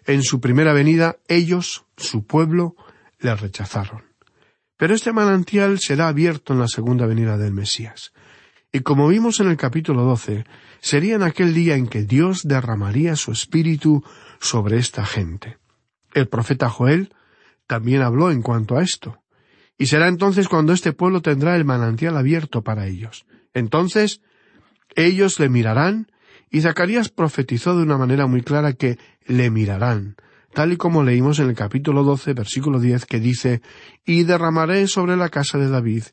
en 0.07 0.25
su 0.25 0.41
primera 0.41 0.73
venida, 0.73 1.19
ellos, 1.29 1.85
su 1.97 2.27
pueblo, 2.27 2.75
le 3.21 3.37
rechazaron. 3.37 4.03
Pero 4.77 4.93
este 4.93 5.13
manantial 5.13 5.79
será 5.79 6.09
abierto 6.09 6.53
en 6.53 6.59
la 6.59 6.67
segunda 6.67 7.07
venida 7.07 7.39
del 7.39 7.53
Mesías. 7.53 8.13
Y 8.73 8.81
como 8.81 9.07
vimos 9.07 9.39
en 9.39 9.51
el 9.51 9.57
capítulo 9.57 10.03
doce, 10.03 10.47
sería 10.81 11.15
en 11.15 11.23
aquel 11.23 11.55
día 11.55 11.77
en 11.77 11.87
que 11.87 12.03
Dios 12.03 12.43
derramaría 12.43 13.15
su 13.15 13.31
espíritu 13.31 14.03
sobre 14.41 14.79
esta 14.79 15.05
gente. 15.05 15.59
El 16.13 16.29
profeta 16.29 16.69
Joel 16.69 17.13
también 17.67 18.03
habló 18.03 18.31
en 18.31 18.43
cuanto 18.43 18.77
a 18.77 18.83
esto. 18.83 19.23
Y 19.77 19.87
será 19.87 20.09
entonces 20.09 20.49
cuando 20.49 20.73
este 20.73 20.93
pueblo 20.93 21.21
tendrá 21.23 21.57
el 21.57 21.65
manantial 21.65 22.17
abierto 22.17 22.63
para 22.63 22.87
ellos. 22.87 23.27
Entonces 23.53 24.21
ellos 24.95 25.41
le 25.41 25.49
mirarán, 25.49 26.09
y 26.51 26.61
Zacarías 26.61 27.09
profetizó 27.09 27.77
de 27.77 27.83
una 27.83 27.99
manera 27.99 28.27
muy 28.27 28.43
clara 28.43 28.75
que 28.75 28.99
le 29.27 29.51
mirarán, 29.51 30.17
tal 30.53 30.73
y 30.73 30.77
como 30.77 31.03
leímos 31.03 31.41
en 31.41 31.49
el 31.49 31.57
capítulo 31.57 32.05
doce, 32.05 32.33
versículo 32.33 32.79
diez, 32.79 33.07
que 33.07 33.19
dice 33.19 33.61
Y 34.05 34.23
derramaré 34.23 34.87
sobre 34.87 35.17
la 35.17 35.31
casa 35.31 35.59
de 35.59 35.69
David 35.69 36.05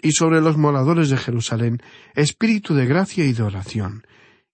y 0.00 0.12
sobre 0.12 0.40
los 0.40 0.56
moradores 0.56 1.10
de 1.10 1.18
Jerusalén 1.18 1.82
espíritu 2.14 2.74
de 2.74 2.86
gracia 2.86 3.26
y 3.26 3.32
de 3.32 3.42
oración, 3.42 4.06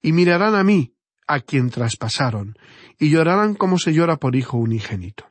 y 0.02 0.12
mirarán 0.12 0.54
a 0.54 0.64
mí, 0.64 0.94
a 1.32 1.40
quien 1.40 1.70
traspasaron, 1.70 2.58
y 2.98 3.10
llorarán 3.10 3.54
como 3.54 3.78
se 3.78 3.92
llora 3.92 4.16
por 4.16 4.34
hijo 4.36 4.56
unigénito. 4.58 5.30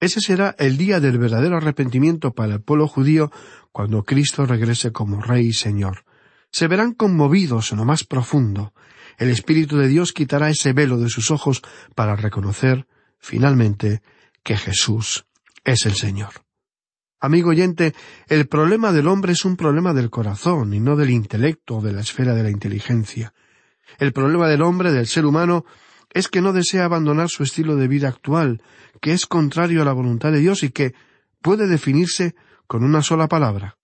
Ese 0.00 0.20
será 0.20 0.54
el 0.58 0.76
día 0.76 1.00
del 1.00 1.18
verdadero 1.18 1.56
arrepentimiento 1.56 2.32
para 2.34 2.54
el 2.54 2.60
pueblo 2.60 2.88
judío 2.88 3.30
cuando 3.70 4.04
Cristo 4.04 4.46
regrese 4.46 4.90
como 4.92 5.20
Rey 5.20 5.48
y 5.48 5.52
Señor. 5.52 6.04
Se 6.50 6.66
verán 6.68 6.92
conmovidos 6.92 7.72
en 7.72 7.78
lo 7.78 7.84
más 7.84 8.04
profundo. 8.04 8.74
El 9.18 9.30
Espíritu 9.30 9.76
de 9.76 9.88
Dios 9.88 10.12
quitará 10.12 10.50
ese 10.50 10.72
velo 10.72 10.98
de 10.98 11.08
sus 11.08 11.30
ojos 11.30 11.62
para 11.94 12.16
reconocer, 12.16 12.86
finalmente, 13.18 14.02
que 14.42 14.56
Jesús 14.56 15.24
es 15.64 15.86
el 15.86 15.94
Señor. 15.94 16.32
Amigo 17.20 17.50
oyente, 17.50 17.94
el 18.28 18.48
problema 18.48 18.90
del 18.90 19.06
hombre 19.06 19.32
es 19.32 19.44
un 19.44 19.56
problema 19.56 19.94
del 19.94 20.10
corazón 20.10 20.74
y 20.74 20.80
no 20.80 20.96
del 20.96 21.10
intelecto 21.10 21.76
o 21.76 21.80
de 21.80 21.92
la 21.92 22.00
esfera 22.00 22.34
de 22.34 22.42
la 22.42 22.50
inteligencia. 22.50 23.32
El 23.98 24.12
problema 24.12 24.48
del 24.48 24.62
hombre, 24.62 24.92
del 24.92 25.06
ser 25.06 25.26
humano, 25.26 25.64
es 26.10 26.28
que 26.28 26.40
no 26.40 26.52
desea 26.52 26.84
abandonar 26.84 27.28
su 27.28 27.42
estilo 27.42 27.76
de 27.76 27.88
vida 27.88 28.08
actual, 28.08 28.62
que 29.00 29.12
es 29.12 29.26
contrario 29.26 29.82
a 29.82 29.84
la 29.84 29.92
voluntad 29.92 30.32
de 30.32 30.40
Dios 30.40 30.62
y 30.62 30.70
que 30.70 30.94
puede 31.40 31.66
definirse 31.66 32.34
con 32.66 32.84
una 32.84 33.02
sola 33.02 33.28
palabra 33.28 33.78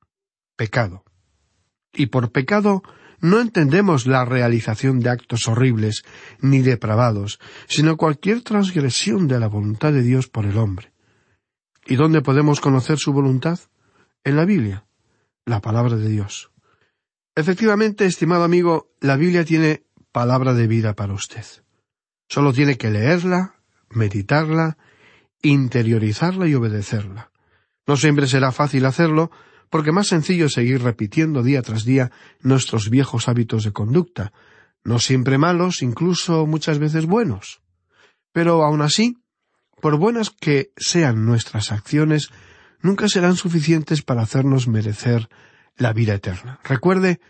pecado. 0.57 1.05
Y 1.93 2.07
por 2.07 2.33
pecado 2.33 2.83
no 3.21 3.41
entendemos 3.41 4.07
la 4.07 4.25
realización 4.25 5.01
de 5.01 5.11
actos 5.11 5.49
horribles 5.49 6.05
ni 6.41 6.61
depravados, 6.61 7.39
sino 7.69 7.97
cualquier 7.97 8.43
transgresión 8.43 9.27
de 9.29 9.41
la 9.41 9.49
voluntad 9.49 9.93
de 9.93 10.03
Dios 10.03 10.29
por 10.29 10.45
el 10.45 10.59
hombre. 10.59 10.93
¿Y 11.87 11.97
dónde 11.97 12.21
podemos 12.21 12.61
conocer 12.61 12.99
su 12.99 13.13
voluntad? 13.13 13.59
En 14.25 14.37
la 14.37 14.45
Biblia, 14.45 14.85
la 15.47 15.61
palabra 15.61 15.97
de 15.97 16.09
Dios. 16.09 16.51
Efectivamente, 17.35 18.05
estimado 18.05 18.45
amigo, 18.45 18.91
la 19.01 19.17
Biblia 19.17 19.45
tiene 19.45 19.85
palabra 20.19 20.53
de 20.53 20.67
vida 20.67 20.95
para 20.95 21.13
usted. 21.13 21.45
Solo 22.29 22.53
tiene 22.53 22.77
que 22.77 22.91
leerla, 22.91 23.55
meditarla, 23.89 24.77
interiorizarla 25.43 26.49
y 26.49 26.57
obedecerla. 26.57 27.31
No 27.87 27.97
siempre 27.97 28.27
será 28.27 28.51
fácil 28.51 28.85
hacerlo, 28.87 29.31
porque 29.71 29.93
más 29.93 30.09
sencillo 30.09 30.47
es 30.47 30.55
seguir 30.55 30.83
repitiendo 30.83 31.45
día 31.45 31.63
tras 31.63 31.85
día 31.85 32.11
nuestros 32.41 32.91
viejos 32.91 33.29
hábitos 33.29 33.63
de 33.63 33.71
conducta, 33.71 34.33
no 34.83 34.99
siempre 34.99 35.39
malos, 35.39 35.83
incluso 35.83 36.47
muchas 36.47 36.81
veces 36.81 37.07
buenos. 37.07 37.63
Pero 38.33 38.65
aun 38.65 38.83
así, 38.83 39.19
por 39.81 39.99
buenas 39.99 40.31
que 40.31 40.73
sean 40.77 41.27
nuestras 41.27 41.71
acciones, 41.71 42.31
nunca 42.83 43.07
serán 43.07 43.37
suficientes 43.37 44.03
para 44.03 44.23
hacernos 44.23 44.67
merecer 44.67 45.29
la 45.77 45.93
vida 45.93 46.15
eterna. 46.15 46.59
Recuerde, 46.65 47.21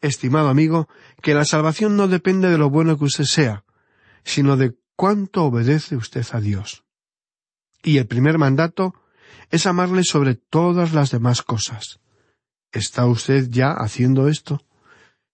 estimado 0.00 0.48
amigo, 0.48 0.88
que 1.22 1.34
la 1.34 1.44
salvación 1.44 1.96
no 1.96 2.08
depende 2.08 2.48
de 2.48 2.58
lo 2.58 2.70
bueno 2.70 2.98
que 2.98 3.04
usted 3.04 3.24
sea, 3.24 3.64
sino 4.24 4.56
de 4.56 4.74
cuánto 4.96 5.44
obedece 5.44 5.96
usted 5.96 6.24
a 6.32 6.40
Dios. 6.40 6.84
Y 7.82 7.98
el 7.98 8.06
primer 8.06 8.38
mandato 8.38 8.94
es 9.50 9.66
amarle 9.66 10.02
sobre 10.02 10.34
todas 10.34 10.92
las 10.92 11.10
demás 11.10 11.42
cosas. 11.42 12.00
¿Está 12.72 13.06
usted 13.06 13.48
ya 13.48 13.72
haciendo 13.72 14.28
esto? 14.28 14.60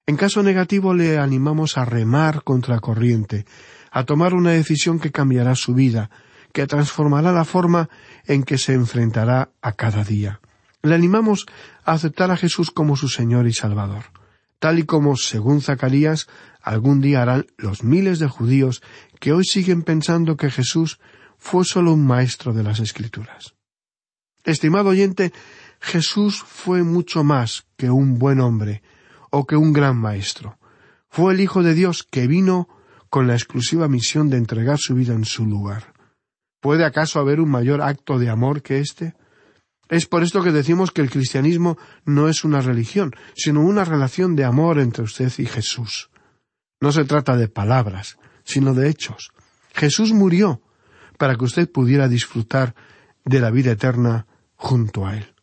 En 0.07 0.17
caso 0.17 0.43
negativo 0.43 0.95
le 0.95 1.19
animamos 1.19 1.79
a 1.79 1.85
remar 1.85 2.43
contra 2.43 2.81
corriente, 2.81 3.47
a 3.91 4.05
tomar 4.05 4.35
una 4.35 4.51
decisión 4.51 4.99
que 4.99 5.13
cambiará 5.13 5.55
su 5.55 5.75
vida, 5.75 6.11
que 6.53 6.67
transformará 6.67 7.33
la 7.33 7.45
forma 7.45 7.89
en 8.27 8.43
que 8.43 8.59
se 8.59 8.75
enfrentará 8.75 9.51
a 9.63 9.73
cada 9.73 10.05
día. 10.05 10.41
Le 10.83 10.95
animamos 10.95 11.47
a 11.85 11.93
aceptar 11.93 12.31
a 12.31 12.37
Jesús 12.37 12.71
como 12.71 12.97
su 12.97 13.09
Señor 13.09 13.47
y 13.47 13.53
Salvador, 13.53 14.05
tal 14.63 14.79
y 14.79 14.85
como, 14.85 15.17
según 15.17 15.61
Zacarías, 15.61 16.29
algún 16.63 17.01
día 17.01 17.23
harán 17.23 17.47
los 17.59 17.83
miles 17.83 18.21
de 18.21 18.29
judíos 18.29 18.81
que 19.19 19.33
hoy 19.33 19.45
siguen 19.45 19.83
pensando 19.83 20.37
que 20.37 20.53
Jesús 20.53 21.01
fue 21.37 21.65
solo 21.65 21.93
un 21.93 22.07
maestro 22.07 22.53
de 22.53 22.63
las 22.63 22.79
Escrituras. 22.79 23.57
Estimado 24.45 24.91
oyente, 24.91 25.33
Jesús 25.81 26.45
fue 26.47 26.85
mucho 26.85 27.25
más 27.25 27.65
que 27.77 27.91
un 27.91 28.21
buen 28.21 28.39
hombre 28.39 28.85
o 29.33 29.47
que 29.49 29.57
un 29.57 29.73
gran 29.73 29.97
maestro. 29.97 30.61
Fue 31.09 31.35
el 31.35 31.41
Hijo 31.41 31.65
de 31.65 31.75
Dios 31.75 32.07
que 32.09 32.29
vino 32.29 32.69
con 33.11 33.27
la 33.27 33.35
exclusiva 33.35 33.89
misión 33.89 34.31
de 34.31 34.37
entregar 34.37 34.79
su 34.79 34.95
vida 34.95 35.13
en 35.13 35.25
su 35.25 35.45
lugar. 35.45 35.93
¿Puede 36.61 36.85
acaso 36.85 37.19
haber 37.19 37.41
un 37.41 37.51
mayor 37.51 37.83
acto 37.83 38.17
de 38.21 38.31
amor 38.31 38.63
que 38.63 38.79
éste? 38.79 39.17
Es 39.93 40.07
por 40.07 40.23
esto 40.23 40.43
que 40.43 40.53
decimos 40.53 40.91
que 40.91 41.03
el 41.03 41.11
cristianismo 41.11 41.77
no 42.07 42.31
es 42.31 42.45
una 42.45 42.63
religión, 42.63 43.15
sino 43.37 43.61
una 43.61 43.85
relación 43.85 44.37
de 44.37 44.47
amor 44.47 44.79
entre 44.79 45.05
usted 45.05 45.31
y 45.37 45.45
Jesús. 45.45 46.09
No 46.81 46.93
se 46.93 47.05
trata 47.05 47.37
de 47.37 47.49
palabras, 47.49 48.17
sino 48.43 48.73
de 48.73 48.89
hechos. 48.89 49.33
Jesús 49.75 50.15
murió 50.15 50.63
para 51.19 51.37
que 51.37 51.45
usted 51.45 51.71
pudiera 51.71 52.09
disfrutar 52.09 52.75
de 53.27 53.39
la 53.39 53.51
vida 53.51 53.73
eterna 53.73 54.27
junto 54.57 55.07
a 55.07 55.15
Él. 55.15 55.35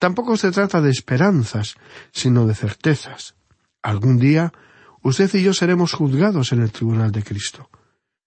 Tampoco 0.00 0.36
se 0.36 0.50
trata 0.50 0.80
de 0.80 0.90
esperanzas, 0.90 1.76
sino 2.10 2.48
de 2.48 2.56
certezas. 2.56 3.36
Algún 3.80 4.18
día 4.18 4.52
usted 5.02 5.32
y 5.34 5.44
yo 5.44 5.54
seremos 5.54 5.92
juzgados 5.92 6.50
en 6.50 6.62
el 6.62 6.72
tribunal 6.72 7.12
de 7.12 7.22
Cristo. 7.22 7.70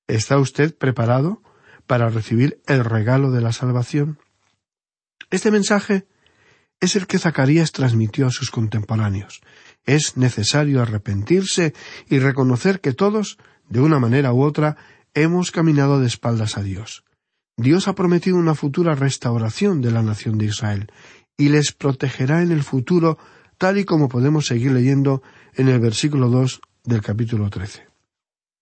¿Está 0.08 0.38
usted 0.38 0.73
preparado 0.77 1.43
para 1.88 2.08
recibir 2.08 2.62
el 2.67 2.86
regalo 2.86 3.32
de 3.32 3.41
la 3.41 3.51
salvación? 3.51 4.17
Este 5.30 5.52
mensaje 5.52 6.06
es 6.80 6.96
el 6.96 7.08
que 7.08 7.20
Zacarías 7.20 7.72
transmitió 7.72 8.28
a 8.28 8.32
sus 8.32 8.52
contemporáneos. 8.52 9.42
Es 9.86 10.16
necesario 10.16 10.82
arrepentirse 10.82 11.74
y 12.10 12.20
reconocer 12.20 12.80
que 12.80 12.94
todos, 12.94 13.38
de 13.68 13.82
una 13.82 14.00
manera 14.00 14.34
u 14.34 14.44
otra, 14.44 14.78
hemos 15.13 15.52
caminado 15.52 16.00
de 16.00 16.08
espaldas 16.08 16.58
a 16.58 16.63
Dios. 16.63 17.04
Dios 17.58 17.88
ha 17.88 17.96
prometido 17.96 18.38
una 18.38 18.54
futura 18.54 18.96
restauración 18.96 19.82
de 19.82 19.92
la 19.92 20.04
nación 20.04 20.38
de 20.38 20.46
Israel 20.46 20.92
y 21.36 21.50
les 21.50 21.72
protegerá 21.72 22.42
en 22.42 22.52
el 22.52 22.63
futuro, 22.63 23.18
tal 23.58 23.80
y 23.80 23.86
como 23.86 24.10
podemos 24.10 24.46
seguir 24.46 24.72
leyendo 24.72 25.24
en 25.56 25.68
el 25.68 25.80
versículo 25.80 26.30
dos 26.30 26.62
del 26.84 27.02
capítulo 27.02 27.50
trece. 27.50 27.88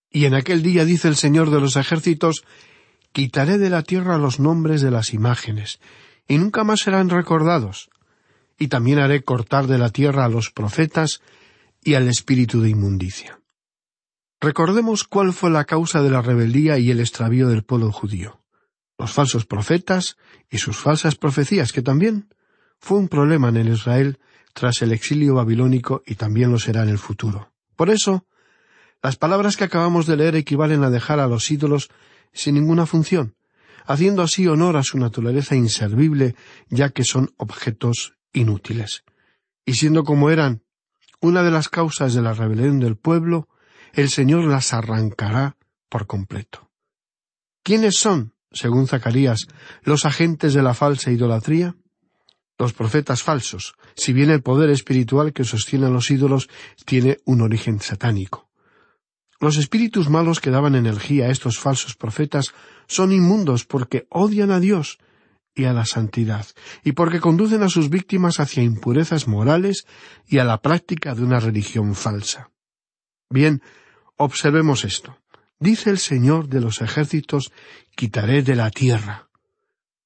Y 0.09 0.25
en 0.25 0.33
aquel 0.33 0.63
día 0.63 0.85
dice 0.85 1.09
el 1.09 1.17
Señor 1.17 1.51
de 1.51 1.59
los 1.59 1.75
ejércitos 1.75 2.45
Quitaré 3.11 3.57
de 3.57 3.69
la 3.69 3.81
tierra 3.81 4.17
los 4.17 4.41
nombres 4.41 4.81
de 4.81 4.91
las 4.91 5.13
imágenes, 5.13 5.79
y 6.27 6.37
nunca 6.37 6.63
más 6.63 6.81
serán 6.81 7.09
recordados, 7.09 7.89
y 8.57 8.67
también 8.67 8.99
haré 8.99 9.23
cortar 9.23 9.67
de 9.67 9.77
la 9.77 9.89
tierra 9.89 10.25
a 10.25 10.29
los 10.29 10.51
profetas 10.51 11.21
y 11.81 11.93
al 11.93 12.07
espíritu 12.07 12.61
de 12.61 12.69
inmundicia. 12.69 13.39
Recordemos 14.41 15.03
cuál 15.03 15.33
fue 15.33 15.49
la 15.49 15.65
causa 15.65 16.01
de 16.01 16.09
la 16.09 16.21
rebeldía 16.21 16.77
y 16.77 16.91
el 16.91 16.99
extravío 16.99 17.47
del 17.47 17.63
pueblo 17.63 17.91
judío 17.91 18.41
los 18.97 19.11
falsos 19.11 19.45
profetas 19.45 20.17
y 20.49 20.57
sus 20.57 20.77
falsas 20.77 21.15
profecías, 21.15 21.73
que 21.73 21.81
también 21.81 22.33
fue 22.79 22.97
un 22.97 23.07
problema 23.07 23.49
en 23.49 23.57
el 23.57 23.69
Israel 23.69 24.19
tras 24.53 24.81
el 24.81 24.91
exilio 24.91 25.35
babilónico 25.35 26.01
y 26.05 26.15
también 26.15 26.51
lo 26.51 26.59
será 26.59 26.83
en 26.83 26.89
el 26.89 26.97
futuro. 26.97 27.51
Por 27.75 27.89
eso, 27.89 28.25
las 29.01 29.17
palabras 29.17 29.57
que 29.57 29.65
acabamos 29.65 30.07
de 30.07 30.15
leer 30.15 30.35
equivalen 30.35 30.83
a 30.83 30.89
dejar 30.89 31.19
a 31.19 31.27
los 31.27 31.49
ídolos 31.51 31.89
sin 32.31 32.55
ninguna 32.55 32.85
función, 32.85 33.35
haciendo 33.85 34.21
así 34.21 34.47
honor 34.47 34.77
a 34.77 34.83
su 34.83 34.97
naturaleza 34.97 35.55
inservible, 35.55 36.35
ya 36.69 36.89
que 36.89 37.03
son 37.03 37.33
objetos 37.37 38.13
inútiles. 38.33 39.03
Y 39.65 39.73
siendo 39.73 40.03
como 40.03 40.29
eran 40.29 40.63
una 41.21 41.43
de 41.43 41.51
las 41.51 41.69
causas 41.69 42.13
de 42.13 42.21
la 42.21 42.33
rebelión 42.33 42.79
del 42.79 42.97
pueblo, 42.97 43.47
el 43.93 44.09
Señor 44.09 44.45
las 44.45 44.73
arrancará 44.73 45.57
por 45.89 46.05
completo. 46.05 46.69
¿Quiénes 47.63 47.97
son 47.97 48.35
según 48.55 48.87
Zacarías, 48.87 49.47
los 49.83 50.05
agentes 50.05 50.53
de 50.53 50.63
la 50.63 50.73
falsa 50.73 51.11
idolatría? 51.11 51.75
Los 52.57 52.73
profetas 52.73 53.21
falsos, 53.21 53.75
si 53.95 54.13
bien 54.13 54.29
el 54.29 54.41
poder 54.41 54.69
espiritual 54.69 55.33
que 55.33 55.43
sostiene 55.43 55.87
a 55.87 55.89
los 55.89 56.09
ídolos 56.09 56.47
tiene 56.85 57.17
un 57.25 57.41
origen 57.41 57.81
satánico. 57.81 58.49
Los 59.45 59.57
espíritus 59.57 60.09
malos 60.09 60.39
que 60.39 60.49
daban 60.49 60.73
energía 60.73 61.27
a 61.27 61.29
estos 61.29 61.59
falsos 61.59 61.95
profetas 61.95 62.51
son 62.87 63.11
inmundos 63.11 63.63
porque 63.63 64.07
odian 64.09 64.49
a 64.49 64.59
Dios 64.59 64.97
y 65.53 65.65
a 65.65 65.71
la 65.71 65.85
santidad, 65.85 66.47
y 66.83 66.93
porque 66.93 67.19
conducen 67.19 67.61
a 67.61 67.69
sus 67.69 67.91
víctimas 67.91 68.39
hacia 68.39 68.63
impurezas 68.63 69.27
morales 69.27 69.85
y 70.25 70.39
a 70.39 70.45
la 70.45 70.63
práctica 70.63 71.13
de 71.13 71.23
una 71.23 71.39
religión 71.39 71.93
falsa. 71.93 72.49
Bien, 73.29 73.61
observemos 74.17 74.83
esto. 74.83 75.15
Dice 75.59 75.91
el 75.91 75.99
Señor 75.99 76.49
de 76.49 76.61
los 76.61 76.81
ejércitos, 76.81 77.51
quitaré 77.95 78.41
de 78.41 78.55
la 78.55 78.71
tierra. 78.71 79.29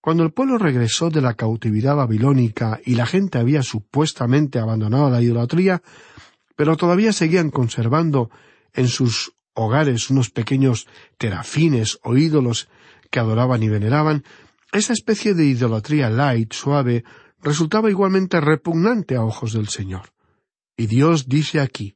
Cuando 0.01 0.23
el 0.23 0.33
pueblo 0.33 0.57
regresó 0.57 1.09
de 1.09 1.21
la 1.21 1.35
cautividad 1.35 1.95
babilónica 1.95 2.81
y 2.85 2.95
la 2.95 3.05
gente 3.05 3.37
había 3.37 3.63
supuestamente 3.63 4.59
abandonado 4.59 5.09
la 5.09 5.21
idolatría, 5.21 5.81
pero 6.57 6.75
todavía 6.75 7.13
seguían 7.13 7.51
conservando 7.51 8.29
en 8.73 8.87
sus 8.87 9.33
hogares 9.53 10.09
unos 10.09 10.29
pequeños 10.29 10.87
terafines 11.17 11.99
o 12.03 12.15
ídolos 12.15 12.69
que 13.09 13.19
adoraban 13.19 13.63
y 13.63 13.69
veneraban, 13.69 14.23
esa 14.71 14.93
especie 14.93 15.33
de 15.33 15.45
idolatría 15.45 16.09
light, 16.09 16.53
suave, 16.53 17.03
resultaba 17.41 17.89
igualmente 17.89 18.39
repugnante 18.39 19.15
a 19.15 19.23
ojos 19.23 19.53
del 19.53 19.69
Señor. 19.69 20.13
Y 20.77 20.87
Dios 20.87 21.27
dice 21.27 21.59
aquí, 21.59 21.95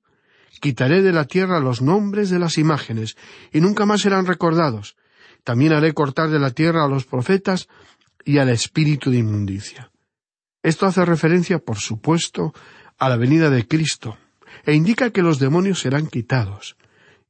Quitaré 0.60 1.02
de 1.02 1.12
la 1.12 1.26
tierra 1.26 1.60
los 1.60 1.82
nombres 1.82 2.30
de 2.30 2.40
las 2.40 2.58
imágenes, 2.58 3.18
y 3.52 3.60
nunca 3.60 3.86
más 3.86 4.02
serán 4.02 4.26
recordados. 4.26 4.96
También 5.44 5.74
haré 5.74 5.94
cortar 5.94 6.30
de 6.30 6.40
la 6.40 6.52
tierra 6.52 6.86
a 6.86 6.88
los 6.88 7.06
profetas 7.06 7.68
y 8.24 8.38
al 8.38 8.50
espíritu 8.50 9.12
de 9.12 9.18
inmundicia. 9.18 9.92
Esto 10.62 10.86
hace 10.86 11.04
referencia, 11.04 11.60
por 11.60 11.80
supuesto, 11.80 12.54
a 12.98 13.10
la 13.10 13.18
venida 13.18 13.50
de 13.50 13.68
Cristo, 13.68 14.18
e 14.64 14.74
indica 14.74 15.12
que 15.12 15.22
los 15.22 15.40
demonios 15.40 15.80
serán 15.80 16.08
quitados. 16.08 16.78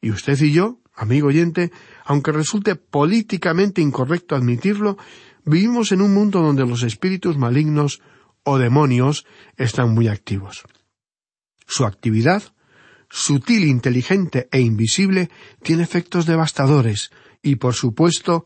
Y 0.02 0.12
usted 0.12 0.39
y 0.41 0.52
yo, 0.52 0.80
amigo 0.96 1.28
oyente, 1.28 1.72
aunque 2.06 2.32
resulte 2.32 2.76
políticamente 2.76 3.82
incorrecto 3.82 4.36
admitirlo, 4.36 4.98
vivimos 5.46 5.91
en 5.91 6.02
un 6.02 6.13
mundo 6.13 6.41
donde 6.41 6.65
los 6.65 6.84
espíritus 6.84 7.38
malignos 7.38 8.02
o 8.43 8.58
demonios 8.58 9.26
están 9.58 9.93
muy 9.93 10.08
activos. 10.08 10.63
Su 11.65 11.86
actividad 11.86 12.43
sutil, 13.10 13.65
inteligente 13.65 14.48
e 14.52 14.60
invisible, 14.60 15.30
tiene 15.62 15.84
efectos 15.84 16.26
devastadores 16.26 17.12
y, 17.41 17.56
por 17.58 17.76
supuesto, 17.76 18.46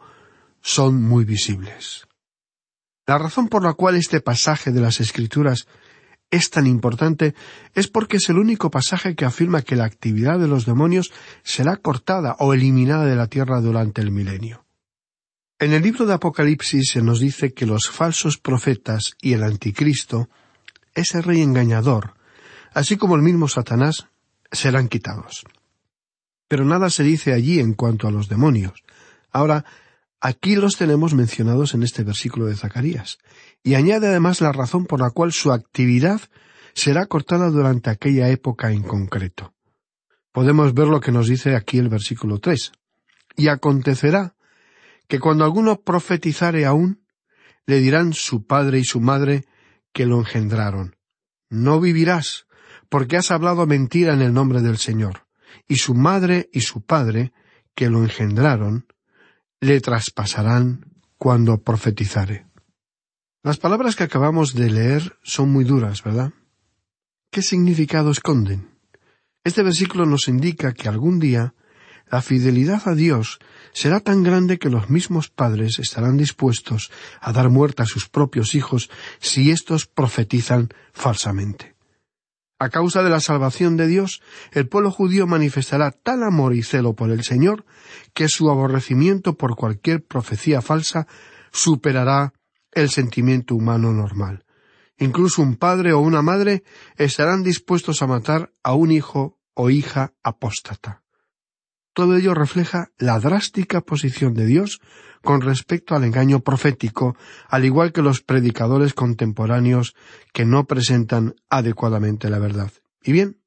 son 0.62 1.02
muy 1.02 1.23
visibles. 1.23 2.08
La 3.06 3.17
razón 3.17 3.47
por 3.47 3.63
la 3.63 3.73
cual 3.73 3.95
este 3.95 4.19
pasaje 4.19 4.71
de 4.71 4.82
las 4.82 5.00
Escrituras 5.00 5.67
es 6.29 6.49
tan 6.49 6.67
importante 6.67 7.35
es 7.73 7.87
porque 7.87 8.17
es 8.17 8.29
el 8.29 8.37
único 8.37 8.69
pasaje 8.69 9.15
que 9.15 9.25
afirma 9.25 9.61
que 9.61 9.75
la 9.75 9.85
actividad 9.85 10.39
de 10.39 10.47
los 10.47 10.65
demonios 10.65 11.11
será 11.43 11.77
cortada 11.77 12.35
o 12.39 12.53
eliminada 12.53 13.05
de 13.05 13.15
la 13.15 13.27
tierra 13.27 13.61
durante 13.61 14.01
el 14.01 14.11
milenio. 14.11 14.65
En 15.59 15.73
el 15.73 15.81
libro 15.81 16.05
de 16.05 16.13
Apocalipsis 16.13 16.91
se 16.91 17.01
nos 17.01 17.19
dice 17.19 17.53
que 17.53 17.65
los 17.65 17.89
falsos 17.89 18.37
profetas 18.37 19.15
y 19.21 19.33
el 19.33 19.43
anticristo, 19.43 20.29
ese 20.93 21.21
rey 21.21 21.41
engañador, 21.41 22.13
así 22.73 22.97
como 22.97 23.15
el 23.15 23.23
mismo 23.23 23.47
Satanás, 23.47 24.07
serán 24.51 24.87
quitados. 24.87 25.45
Pero 26.47 26.63
nada 26.63 26.89
se 26.89 27.03
dice 27.03 27.33
allí 27.33 27.59
en 27.59 27.73
cuanto 27.73 28.07
a 28.07 28.11
los 28.11 28.29
demonios. 28.29 28.83
Ahora, 29.31 29.65
aquí 30.21 30.55
los 30.55 30.77
tenemos 30.77 31.13
mencionados 31.13 31.73
en 31.73 31.83
este 31.83 32.03
versículo 32.03 32.45
de 32.45 32.55
Zacarías, 32.55 33.17
y 33.67 33.75
añade 33.75 34.08
además 34.08 34.39
la 34.39 34.53
razón 34.53 34.86
por 34.86 35.01
la 35.01 35.10
cual 35.10 35.34
su 35.34 35.51
actividad 35.51 36.21
será 36.73 37.06
cortada 37.06 37.49
durante 37.49 37.89
aquella 37.89 38.30
época 38.30 38.71
en 38.71 38.82
concreto. 38.82 39.53
Podemos 40.32 40.73
ver 40.73 40.88
lo 40.88 41.01
que 41.01 41.12
nos 41.12 41.27
dice 41.27 41.53
aquí 41.53 41.77
el 41.77 41.89
versículo 41.89 42.39
tres. 42.39 42.71
Y 43.36 43.49
acontecerá 43.49 44.36
que 45.10 45.19
cuando 45.19 45.43
alguno 45.43 45.82
profetizare 45.82 46.65
aún, 46.65 47.03
le 47.65 47.80
dirán 47.80 48.13
su 48.13 48.45
padre 48.45 48.80
y 48.80 48.86
su 48.86 49.01
madre 49.01 49.43
que 49.91 50.06
lo 50.06 50.19
engendraron. 50.19 50.95
No 51.49 51.82
vivirás, 51.82 52.45
porque 52.88 53.17
has 53.17 53.32
hablado 53.32 53.67
mentira 53.67 54.13
en 54.13 54.21
el 54.21 54.34
nombre 54.34 54.62
del 54.62 54.77
Señor. 54.77 55.27
Y 55.67 55.75
su 55.75 55.93
madre 55.93 56.49
y 56.53 56.62
su 56.62 56.86
padre, 56.86 57.34
que 57.75 57.89
lo 57.89 58.01
engendraron, 58.01 58.88
le 59.60 59.82
traspasarán 59.82 60.86
cuando 61.17 61.62
profetizare. 61.62 62.46
Las 63.43 63.58
palabras 63.58 63.95
que 63.95 64.04
acabamos 64.04 64.54
de 64.54 64.69
leer 64.69 65.17
son 65.23 65.52
muy 65.52 65.63
duras, 65.63 66.04
¿verdad? 66.04 66.34
¿Qué 67.32 67.41
significado 67.41 68.12
esconden? 68.12 68.69
Este 69.43 69.63
versículo 69.63 70.06
nos 70.06 70.28
indica 70.28 70.73
que 70.73 70.89
algún 70.89 71.19
día 71.19 71.54
la 72.10 72.21
fidelidad 72.21 72.82
a 72.88 72.95
Dios 72.95 73.39
será 73.73 74.00
tan 74.00 74.23
grande 74.23 74.58
que 74.58 74.69
los 74.69 74.89
mismos 74.89 75.30
padres 75.30 75.78
estarán 75.80 76.17
dispuestos 76.17 76.91
a 77.21 77.32
dar 77.32 77.50
muerte 77.50 77.84
a 77.84 77.86
sus 77.86 78.10
propios 78.10 78.56
hijos 78.56 78.89
si 79.19 79.52
éstos 79.52 79.86
profetizan 79.86 80.69
falsamente. 80.91 81.76
A 82.60 82.69
causa 82.69 83.04
de 83.04 83.12
la 83.12 83.19
salvación 83.19 83.78
de 83.78 83.88
Dios, 83.88 84.21
el 84.52 84.67
pueblo 84.67 84.89
judío 84.89 85.28
manifestará 85.28 85.91
tal 85.91 86.23
amor 86.23 86.56
y 86.56 86.63
celo 86.63 86.93
por 86.93 87.12
el 87.12 87.23
Señor 87.23 87.65
que 88.15 88.30
su 88.30 88.50
aborrecimiento 88.50 89.38
por 89.38 89.56
cualquier 89.56 90.04
profecía 90.04 90.63
falsa 90.63 91.08
superará 91.52 92.34
el 92.81 92.89
sentimiento 92.89 93.55
humano 93.55 93.91
normal. 93.91 94.45
Incluso 94.99 95.41
un 95.41 95.55
padre 95.55 95.93
o 95.93 95.99
una 95.99 96.21
madre 96.21 96.63
estarán 96.95 97.43
dispuestos 97.43 98.01
a 98.01 98.07
matar 98.07 98.53
a 98.63 98.73
un 98.73 98.91
hijo 98.91 99.39
o 99.53 99.69
hija 99.69 100.13
apóstata. 100.23 101.03
Todo 101.93 102.15
ello 102.15 102.35
refleja 102.35 102.91
la 102.99 103.19
drástica 103.19 103.81
posición 103.81 104.35
de 104.35 104.45
Dios 104.45 104.79
con 105.23 105.41
respecto 105.41 105.95
al 105.95 106.03
engaño 106.03 106.41
profético, 106.41 107.17
al 107.49 107.65
igual 107.65 107.91
que 107.91 108.03
los 108.03 108.21
predicadores 108.21 108.93
contemporáneos 108.93 109.95
que 110.31 110.45
no 110.45 110.65
presentan 110.65 111.33
adecuadamente 111.49 112.29
la 112.29 112.37
verdad. 112.37 112.71
Y 113.03 113.11
bien, 113.11 113.39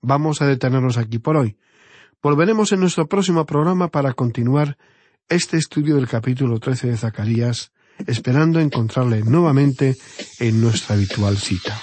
vamos 0.00 0.40
a 0.40 0.46
detenernos 0.46 0.96
aquí 0.96 1.18
por 1.18 1.36
hoy. 1.36 1.58
Volveremos 2.22 2.72
en 2.72 2.80
nuestro 2.80 3.06
próximo 3.06 3.44
programa 3.44 3.88
para 3.88 4.14
continuar 4.14 4.78
este 5.28 5.56
estudio 5.56 5.96
del 5.96 6.08
capítulo 6.08 6.58
13 6.58 6.88
de 6.88 6.96
Zacarías, 6.96 7.71
esperando 8.06 8.60
encontrarle 8.60 9.22
nuevamente 9.22 9.96
en 10.40 10.60
nuestra 10.60 10.96
habitual 10.96 11.36
cita. 11.36 11.78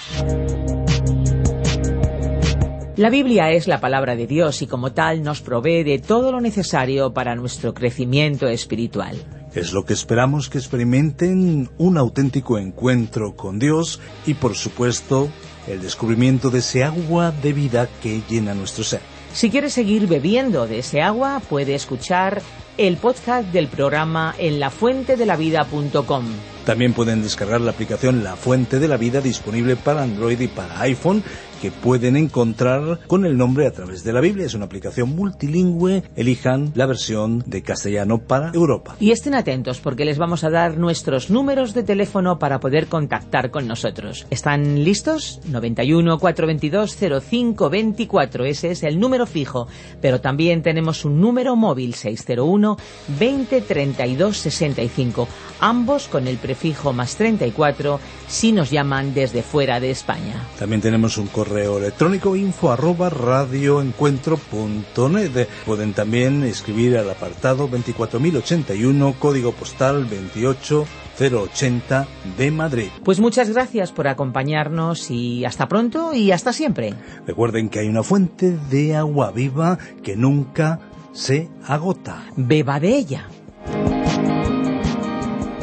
La 2.96 3.08
Biblia 3.08 3.50
es 3.50 3.66
la 3.66 3.80
palabra 3.80 4.14
de 4.14 4.26
Dios 4.26 4.60
y 4.60 4.66
como 4.66 4.92
tal 4.92 5.22
nos 5.22 5.40
provee 5.40 5.84
de 5.84 5.98
todo 5.98 6.32
lo 6.32 6.40
necesario 6.42 7.14
para 7.14 7.34
nuestro 7.34 7.72
crecimiento 7.72 8.46
espiritual. 8.46 9.16
Es 9.54 9.72
lo 9.72 9.86
que 9.86 9.94
esperamos 9.94 10.50
que 10.50 10.58
experimenten 10.58 11.70
un 11.78 11.96
auténtico 11.96 12.58
encuentro 12.58 13.34
con 13.36 13.58
Dios 13.58 14.00
y 14.26 14.34
por 14.34 14.54
supuesto 14.54 15.30
el 15.66 15.80
descubrimiento 15.80 16.50
de 16.50 16.58
ese 16.58 16.84
agua 16.84 17.32
de 17.32 17.54
vida 17.54 17.88
que 18.02 18.20
llena 18.28 18.52
nuestro 18.52 18.84
ser. 18.84 19.00
Si 19.32 19.48
quieres 19.48 19.72
seguir 19.72 20.06
bebiendo 20.06 20.66
de 20.66 20.80
ese 20.80 21.00
agua, 21.00 21.40
puede 21.48 21.74
escuchar 21.74 22.42
el 22.80 22.96
podcast 22.96 23.52
del 23.52 23.68
programa 23.68 24.34
en 24.38 24.58
lafuentedelavida.com. 24.58 26.24
También 26.64 26.92
pueden 26.92 27.22
descargar 27.22 27.60
la 27.60 27.72
aplicación 27.72 28.22
La 28.22 28.36
Fuente 28.36 28.78
de 28.78 28.88
la 28.88 28.96
Vida 28.96 29.20
disponible 29.20 29.76
para 29.76 30.02
Android 30.02 30.40
y 30.40 30.48
para 30.48 30.80
iPhone 30.80 31.22
que 31.60 31.70
pueden 31.70 32.16
encontrar 32.16 33.00
con 33.06 33.26
el 33.26 33.36
nombre 33.36 33.66
a 33.66 33.72
través 33.72 34.02
de 34.02 34.12
la 34.12 34.20
Biblia. 34.20 34.46
Es 34.46 34.54
una 34.54 34.64
aplicación 34.64 35.14
multilingüe. 35.14 36.02
Elijan 36.16 36.72
la 36.74 36.86
versión 36.86 37.44
de 37.46 37.62
castellano 37.62 38.18
para 38.18 38.50
Europa. 38.54 38.96
Y 38.98 39.10
estén 39.10 39.34
atentos 39.34 39.78
porque 39.80 40.04
les 40.04 40.16
vamos 40.16 40.42
a 40.42 40.50
dar 40.50 40.78
nuestros 40.78 41.30
números 41.30 41.74
de 41.74 41.82
teléfono 41.82 42.38
para 42.38 42.60
poder 42.60 42.86
contactar 42.86 43.50
con 43.50 43.68
nosotros. 43.68 44.26
¿Están 44.30 44.82
listos? 44.84 45.40
91 45.46 46.18
422 46.18 46.96
0524. 46.96 48.44
Ese 48.46 48.70
es 48.70 48.82
el 48.82 48.98
número 48.98 49.26
fijo. 49.26 49.68
Pero 50.00 50.20
también 50.20 50.62
tenemos 50.62 51.04
un 51.04 51.20
número 51.20 51.56
móvil 51.56 51.94
601 51.94 52.78
20 53.18 53.60
32 53.60 54.36
65. 54.36 55.28
Ambos 55.60 56.08
con 56.08 56.26
el 56.26 56.38
prefijo 56.50 56.92
más 56.92 57.14
34 57.14 58.00
si 58.26 58.50
nos 58.50 58.72
llaman 58.72 59.14
desde 59.14 59.44
fuera 59.44 59.78
de 59.78 59.92
España. 59.92 60.48
También 60.58 60.80
tenemos 60.80 61.16
un 61.16 61.28
correo 61.28 61.78
electrónico 61.78 62.34
info 62.34 62.72
arroba 62.72 63.08
radioencuentro.net. 63.08 65.46
Pueden 65.64 65.92
también 65.92 66.42
escribir 66.42 66.98
al 66.98 67.08
apartado 67.08 67.68
24081, 67.68 69.14
código 69.20 69.52
postal 69.52 70.08
28080 70.10 72.08
de 72.36 72.50
Madrid. 72.50 72.88
Pues 73.04 73.20
muchas 73.20 73.48
gracias 73.48 73.92
por 73.92 74.08
acompañarnos 74.08 75.12
y 75.12 75.44
hasta 75.44 75.68
pronto 75.68 76.14
y 76.14 76.32
hasta 76.32 76.52
siempre. 76.52 76.94
Recuerden 77.28 77.68
que 77.68 77.78
hay 77.78 77.86
una 77.86 78.02
fuente 78.02 78.58
de 78.70 78.96
agua 78.96 79.30
viva 79.30 79.78
que 80.02 80.16
nunca 80.16 80.80
se 81.12 81.48
agota. 81.64 82.24
Beba 82.34 82.80
de 82.80 82.96
ella. 82.96 83.28